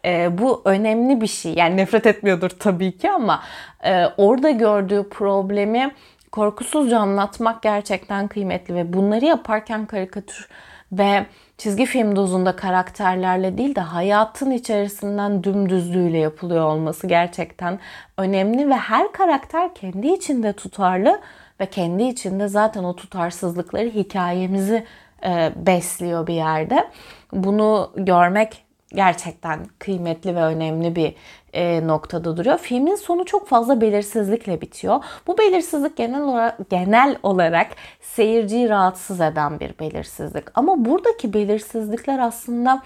E, 0.05 0.39
bu 0.39 0.63
önemli 0.65 1.21
bir 1.21 1.27
şey. 1.27 1.55
Yani 1.55 1.77
nefret 1.77 2.07
etmiyordur 2.07 2.51
tabii 2.51 2.99
ki 2.99 3.11
ama 3.11 3.43
e, 3.85 4.07
orada 4.17 4.51
gördüğü 4.87 5.09
problemi 5.09 5.95
korkusuzca 6.33 6.99
anlatmak 6.99 7.63
gerçekten 7.63 8.29
kıymetli 8.29 8.75
ve 8.75 8.93
bunları 8.93 9.25
yaparken 9.25 9.87
karikatür 9.87 10.49
ve 10.93 11.27
çizgi 11.59 11.87
film 11.87 12.17
dozunda 12.17 12.57
karakterlerle 12.57 13.59
değil 13.59 13.75
de 13.75 13.81
hayatın 13.81 14.51
içerisinden 14.51 15.45
dümdüzlüğüyle 15.45 16.19
yapılıyor 16.19 16.65
olması 16.65 17.07
gerçekten 17.07 17.79
önemli 18.19 18.69
ve 18.69 18.75
her 18.77 19.13
karakter 19.13 19.75
kendi 19.75 20.09
içinde 20.09 20.53
tutarlı 20.53 21.21
ve 21.61 21.67
kendi 21.67 22.03
içinde 22.03 22.49
zaten 22.49 22.85
o 22.85 22.97
tutarsızlıkları 22.97 23.89
hikayemizi 23.89 24.85
e, 25.25 25.53
besliyor 25.57 26.27
bir 26.27 26.35
yerde. 26.35 26.91
Bunu 27.33 27.93
görmek 27.97 28.66
gerçekten 28.97 29.67
kıymetli 29.79 30.37
ve 30.37 30.43
önemli 30.43 30.97
bir 30.97 31.15
e, 31.53 31.87
noktada 31.87 32.37
duruyor. 32.37 32.59
Filmin 32.59 32.95
sonu 32.95 33.25
çok 33.25 33.49
fazla 33.49 33.81
belirsizlikle 33.81 34.61
bitiyor. 34.61 35.05
Bu 35.27 35.39
belirsizlik 35.39 35.97
genel 35.97 36.23
olarak 36.23 36.71
genel 36.71 37.19
olarak 37.23 37.67
seyirciyi 38.01 38.69
rahatsız 38.69 39.21
eden 39.21 39.61
bir 39.61 39.79
belirsizlik. 39.79 40.45
Ama 40.55 40.85
buradaki 40.85 41.33
belirsizlikler 41.33 42.19
aslında 42.19 42.83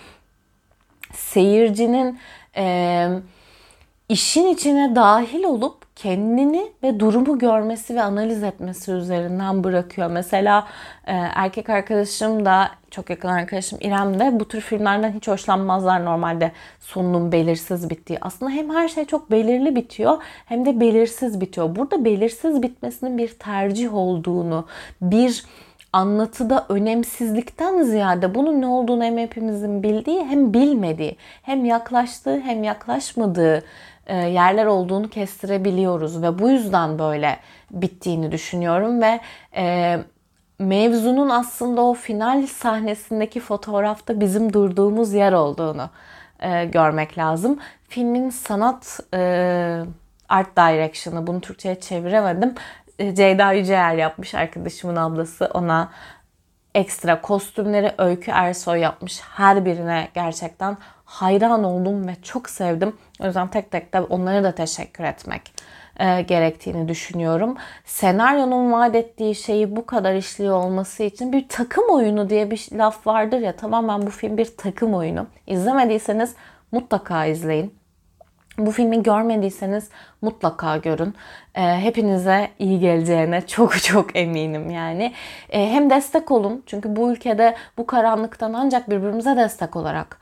seyircinin 1.14 2.18
e, 2.56 3.08
işin 4.08 4.48
içine 4.48 4.94
dahil 4.94 5.44
olup 5.44 5.79
kendini 6.02 6.72
ve 6.82 7.00
durumu 7.00 7.38
görmesi 7.38 7.94
ve 7.94 8.02
analiz 8.02 8.42
etmesi 8.42 8.92
üzerinden 8.92 9.64
bırakıyor. 9.64 10.10
Mesela 10.10 10.66
e, 11.06 11.12
erkek 11.12 11.70
arkadaşım 11.70 12.44
da 12.44 12.70
çok 12.90 13.10
yakın 13.10 13.28
arkadaşım 13.28 13.78
İrem 13.82 14.20
de 14.20 14.40
bu 14.40 14.48
tür 14.48 14.60
filmlerden 14.60 15.12
hiç 15.12 15.28
hoşlanmazlar 15.28 16.04
normalde 16.04 16.52
sonunun 16.80 17.32
belirsiz 17.32 17.90
bittiği. 17.90 18.18
Aslında 18.20 18.50
hem 18.50 18.70
her 18.70 18.88
şey 18.88 19.04
çok 19.04 19.30
belirli 19.30 19.76
bitiyor 19.76 20.22
hem 20.46 20.66
de 20.66 20.80
belirsiz 20.80 21.40
bitiyor. 21.40 21.76
Burada 21.76 22.04
belirsiz 22.04 22.62
bitmesinin 22.62 23.18
bir 23.18 23.28
tercih 23.28 23.94
olduğunu, 23.94 24.66
bir 25.02 25.44
anlatıda 25.92 26.66
önemsizlikten 26.68 27.82
ziyade 27.82 28.34
bunun 28.34 28.60
ne 28.60 28.66
olduğunu 28.66 29.04
hem 29.04 29.18
hepimizin 29.18 29.82
bildiği 29.82 30.24
hem 30.24 30.54
bilmediği, 30.54 31.16
hem 31.42 31.64
yaklaştığı 31.64 32.40
hem 32.40 32.64
yaklaşmadığı 32.64 33.62
yerler 34.14 34.66
olduğunu 34.66 35.08
kestirebiliyoruz 35.08 36.22
ve 36.22 36.38
bu 36.38 36.50
yüzden 36.50 36.98
böyle 36.98 37.36
bittiğini 37.70 38.32
düşünüyorum 38.32 39.02
ve 39.02 39.20
e, 39.56 39.96
mevzunun 40.58 41.30
aslında 41.30 41.82
o 41.82 41.94
final 41.94 42.46
sahnesindeki 42.46 43.40
fotoğrafta 43.40 44.20
bizim 44.20 44.52
durduğumuz 44.52 45.12
yer 45.12 45.32
olduğunu 45.32 45.90
e, 46.40 46.64
görmek 46.64 47.18
lazım. 47.18 47.58
Filmin 47.88 48.30
sanat 48.30 49.00
e, 49.14 49.82
art 50.28 50.56
direction'ı 50.56 51.26
bunu 51.26 51.40
Türkçe'ye 51.40 51.80
çeviremedim. 51.80 52.54
E, 52.98 53.14
Ceyda 53.14 53.52
Yüceer 53.52 53.94
yapmış 53.94 54.34
arkadaşımın 54.34 54.96
ablası 54.96 55.50
ona 55.54 55.90
ekstra 56.74 57.20
kostümleri 57.20 57.92
Öykü 57.98 58.30
Ersoy 58.30 58.78
yapmış. 58.78 59.20
Her 59.20 59.64
birine 59.64 60.08
gerçekten 60.14 60.76
hayran 61.04 61.64
oldum 61.64 62.08
ve 62.08 62.16
çok 62.22 62.50
sevdim. 62.50 62.96
O 63.20 63.26
yüzden 63.26 63.48
tek 63.48 63.70
tek 63.70 63.92
de 63.92 64.00
onlara 64.00 64.44
da 64.44 64.54
teşekkür 64.54 65.04
etmek 65.04 65.52
e, 66.00 66.22
gerektiğini 66.22 66.88
düşünüyorum. 66.88 67.56
Senaryonun 67.84 68.72
vaat 68.72 68.94
ettiği 68.94 69.34
şeyi 69.34 69.76
bu 69.76 69.86
kadar 69.86 70.14
işliyor 70.14 70.64
olması 70.64 71.02
için 71.02 71.32
bir 71.32 71.48
takım 71.48 71.84
oyunu 71.90 72.30
diye 72.30 72.50
bir 72.50 72.68
laf 72.72 73.06
vardır 73.06 73.38
ya 73.38 73.56
tamamen 73.56 74.02
bu 74.02 74.10
film 74.10 74.36
bir 74.36 74.56
takım 74.56 74.94
oyunu. 74.94 75.26
İzlemediyseniz 75.46 76.34
mutlaka 76.72 77.26
izleyin. 77.26 77.74
Bu 78.58 78.70
filmi 78.70 79.02
görmediyseniz 79.02 79.88
mutlaka 80.22 80.76
görün. 80.76 81.14
E, 81.54 81.62
hepinize 81.62 82.50
iyi 82.58 82.80
geleceğine 82.80 83.46
çok 83.46 83.82
çok 83.82 84.16
eminim 84.16 84.70
yani. 84.70 85.12
E, 85.50 85.70
hem 85.70 85.90
destek 85.90 86.30
olun 86.30 86.62
çünkü 86.66 86.96
bu 86.96 87.12
ülkede 87.12 87.56
bu 87.78 87.86
karanlıktan 87.86 88.52
ancak 88.52 88.90
birbirimize 88.90 89.36
destek 89.36 89.76
olarak 89.76 90.18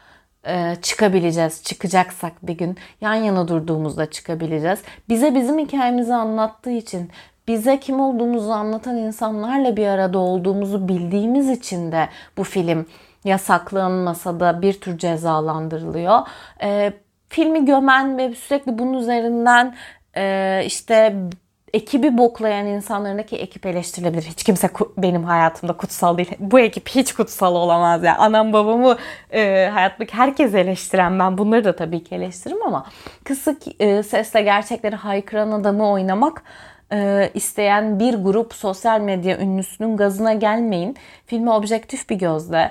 e, 0.47 0.77
çıkabileceğiz. 0.83 1.63
Çıkacaksak 1.63 2.33
bir 2.43 2.59
gün 2.59 2.77
yan 3.01 3.15
yana 3.15 3.49
durduğumuzda 3.49 4.11
çıkabileceğiz. 4.11 4.79
Bize 5.09 5.35
bizim 5.35 5.59
hikayemizi 5.59 6.15
anlattığı 6.15 6.71
için 6.71 7.11
bize 7.49 7.81
kim 7.81 8.01
olduğumuzu 8.01 8.51
anlatan 8.51 8.97
insanlarla 8.97 9.77
bir 9.77 9.87
arada 9.87 10.19
olduğumuzu 10.19 10.89
bildiğimiz 10.89 11.51
için 11.51 11.93
de 11.93 12.09
bu 12.37 12.45
film 12.45 12.87
yasaklanmasa 13.25 14.41
da 14.41 14.63
bir 14.63 14.81
tür 14.81 14.99
cezalandırılıyor. 14.99 16.19
E, 16.63 16.93
filmi 17.29 17.65
gömen 17.65 18.19
ve 18.19 18.35
sürekli 18.35 18.79
bunun 18.79 18.95
üzerinden 18.95 19.75
e, 20.17 20.63
işte 20.67 21.15
ekibi 21.73 22.19
boklayan 22.19 22.67
insanlarındaki 22.67 23.37
ekip 23.37 23.67
eleştirilebilir. 23.67 24.23
Hiç 24.23 24.43
kimse 24.43 24.71
benim 24.97 25.25
hayatımda 25.25 25.73
kutsal 25.73 26.19
değil. 26.19 26.31
Bu 26.39 26.61
ekip 26.61 26.89
hiç 26.89 27.13
kutsal 27.13 27.55
olamaz 27.55 28.03
ya. 28.03 28.07
Yani. 28.07 28.19
Anam 28.19 28.53
babamı 28.53 28.97
e, 29.33 29.71
hayattaki 29.73 30.15
herkes 30.15 30.55
eleştiren 30.55 31.19
ben 31.19 31.39
bunları 31.39 31.65
da 31.65 31.77
tabii 31.77 32.05
ki 32.05 32.15
eleştiririm 32.15 32.67
ama 32.67 32.87
kısık 33.25 33.83
e, 33.83 34.03
sesle 34.03 34.43
gerçekleri 34.43 34.97
haykıran 34.97 35.51
adamı 35.51 35.91
oynamak 35.91 36.43
e, 36.93 37.31
isteyen 37.35 38.01
bir 38.01 38.15
grup 38.15 38.55
sosyal 38.55 39.01
medya 39.01 39.39
ünlüsünün 39.39 39.97
gazına 39.97 40.33
gelmeyin. 40.33 40.97
Filmi 41.27 41.51
objektif 41.51 42.11
bir 42.11 42.17
gözle 42.17 42.71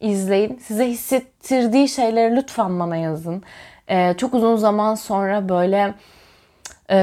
izleyin. 0.00 0.60
Size 0.62 0.86
hissettirdiği 0.86 1.88
şeyleri 1.88 2.36
lütfen 2.36 2.80
bana 2.80 2.96
yazın. 2.96 3.42
E, 3.88 4.14
çok 4.14 4.34
uzun 4.34 4.56
zaman 4.56 4.94
sonra 4.94 5.48
böyle 5.48 5.94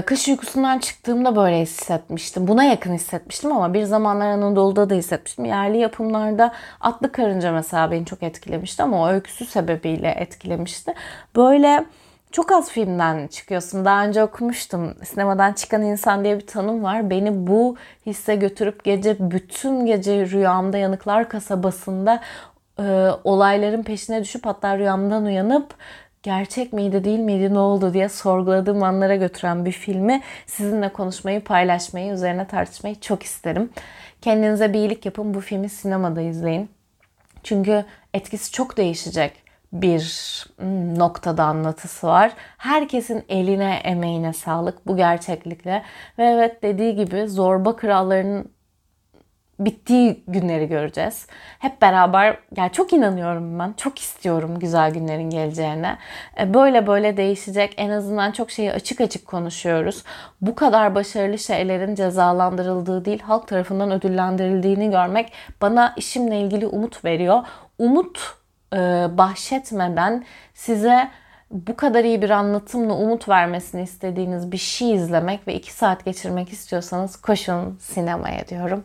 kış 0.06 0.28
uykusundan 0.28 0.80
çıktığımda 0.80 1.36
böyle 1.36 1.62
hissetmiştim. 1.62 2.48
Buna 2.48 2.64
yakın 2.64 2.94
hissetmiştim 2.94 3.52
ama 3.52 3.74
bir 3.74 3.84
zamanlar 3.84 4.28
Anadolu'da 4.28 4.90
da 4.90 4.94
hissetmiştim. 4.96 5.46
Yerli 5.46 5.78
yapımlarda 5.78 6.54
Atlı 6.82 7.12
Karınca 7.12 7.52
mesela 7.52 7.92
beni 7.92 8.06
çok 8.06 8.24
etkilemişti 8.24 8.84
ama 8.84 9.02
o 9.02 9.08
öyküsü 9.08 9.46
sebebiyle 9.46 10.10
etkilemişti. 10.10 10.94
Böyle 11.36 11.86
çok 12.32 12.52
az 12.52 12.70
filmden 12.72 13.28
çıkıyorsun. 13.28 13.86
Daha 13.86 14.06
önce 14.06 14.24
okumuştum. 14.24 14.94
Sinemadan 15.04 15.54
çıkan 15.54 15.82
insan 15.82 16.24
diye 16.24 16.36
bir 16.40 16.48
tanım 16.48 16.84
var. 16.84 17.10
Beni 17.10 17.48
bu 17.48 17.76
hisse 18.06 18.36
götürüp 18.36 18.84
gece 18.84 19.16
bütün 19.20 19.86
gece 19.86 20.26
rüyamda 20.30 20.78
Yanıklar 20.78 21.30
Kasabası'nda 21.30 22.22
e, 22.80 22.84
olayların 23.24 23.84
peşine 23.84 24.24
düşüp 24.24 24.46
hatta 24.46 24.78
rüyamdan 24.78 25.26
uyanıp 25.26 25.74
gerçek 26.26 26.74
miydi 26.74 27.04
değil 27.04 27.20
miydi 27.20 27.54
ne 27.54 27.60
oldu 27.60 27.94
diye 27.94 28.10
sorguladığım 28.10 28.84
anlara 28.84 29.16
götüren 29.16 29.66
bir 29.66 29.72
filmi 29.72 30.22
sizinle 30.46 30.94
konuşmayı, 30.94 31.44
paylaşmayı, 31.44 32.14
üzerine 32.14 32.48
tartışmayı 32.48 33.00
çok 33.00 33.24
isterim. 33.24 33.70
Kendinize 34.22 34.74
bir 34.74 34.80
iyilik 34.80 35.06
yapın. 35.06 35.34
Bu 35.34 35.42
filmi 35.42 35.70
sinemada 35.70 36.22
izleyin. 36.22 36.70
Çünkü 37.44 37.86
etkisi 38.14 38.52
çok 38.52 38.78
değişecek 38.78 39.34
bir 39.74 40.02
hmm, 40.58 41.00
noktada 41.00 41.44
anlatısı 41.44 42.08
var. 42.08 42.32
Herkesin 42.58 43.24
eline 43.30 43.82
emeğine 43.84 44.34
sağlık 44.34 44.88
bu 44.88 44.98
gerçeklikle. 44.98 45.84
Ve 46.18 46.26
evet 46.26 46.64
dediği 46.64 46.96
gibi 46.96 47.28
zorba 47.28 47.76
krallarının 47.76 48.55
bittiği 49.60 50.24
günleri 50.28 50.68
göreceğiz. 50.68 51.28
Hep 51.60 51.82
beraber 51.82 52.38
yani 52.58 52.72
çok 52.72 52.94
inanıyorum 52.94 53.60
ben. 53.60 53.74
Çok 53.74 54.00
istiyorum 54.00 54.60
güzel 54.60 54.94
günlerin 54.94 55.30
geleceğine. 55.30 55.98
E, 56.40 56.54
böyle 56.54 56.88
böyle 56.88 57.18
değişecek. 57.18 57.74
En 57.78 57.90
azından 57.90 58.32
çok 58.32 58.52
şeyi 58.52 58.72
açık 58.72 59.02
açık 59.02 59.28
konuşuyoruz. 59.28 60.04
Bu 60.42 60.56
kadar 60.56 60.96
başarılı 60.96 61.38
şeylerin 61.38 61.96
cezalandırıldığı 61.96 63.06
değil, 63.06 63.20
halk 63.20 63.48
tarafından 63.48 63.92
ödüllendirildiğini 63.92 64.92
görmek 64.92 65.32
bana 65.62 65.94
işimle 65.98 66.40
ilgili 66.40 66.68
umut 66.68 67.06
veriyor. 67.06 67.44
Umut 67.80 68.36
e, 68.74 68.78
bahşetmeden 69.18 70.26
size 70.54 71.10
bu 71.52 71.76
kadar 71.76 72.04
iyi 72.04 72.22
bir 72.22 72.30
anlatımla 72.30 72.94
umut 72.94 73.30
vermesini 73.30 73.82
istediğiniz 73.82 74.52
bir 74.52 74.58
şey 74.58 74.94
izlemek 74.94 75.48
ve 75.48 75.54
iki 75.54 75.74
saat 75.74 76.06
geçirmek 76.06 76.54
istiyorsanız 76.54 77.16
koşun 77.16 77.78
sinemaya 77.82 78.48
diyorum. 78.48 78.84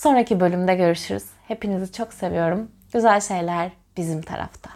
Sonraki 0.00 0.40
bölümde 0.40 0.74
görüşürüz. 0.74 1.24
Hepinizi 1.48 1.92
çok 1.92 2.12
seviyorum. 2.12 2.70
Güzel 2.92 3.20
şeyler 3.20 3.70
bizim 3.96 4.22
tarafta. 4.22 4.70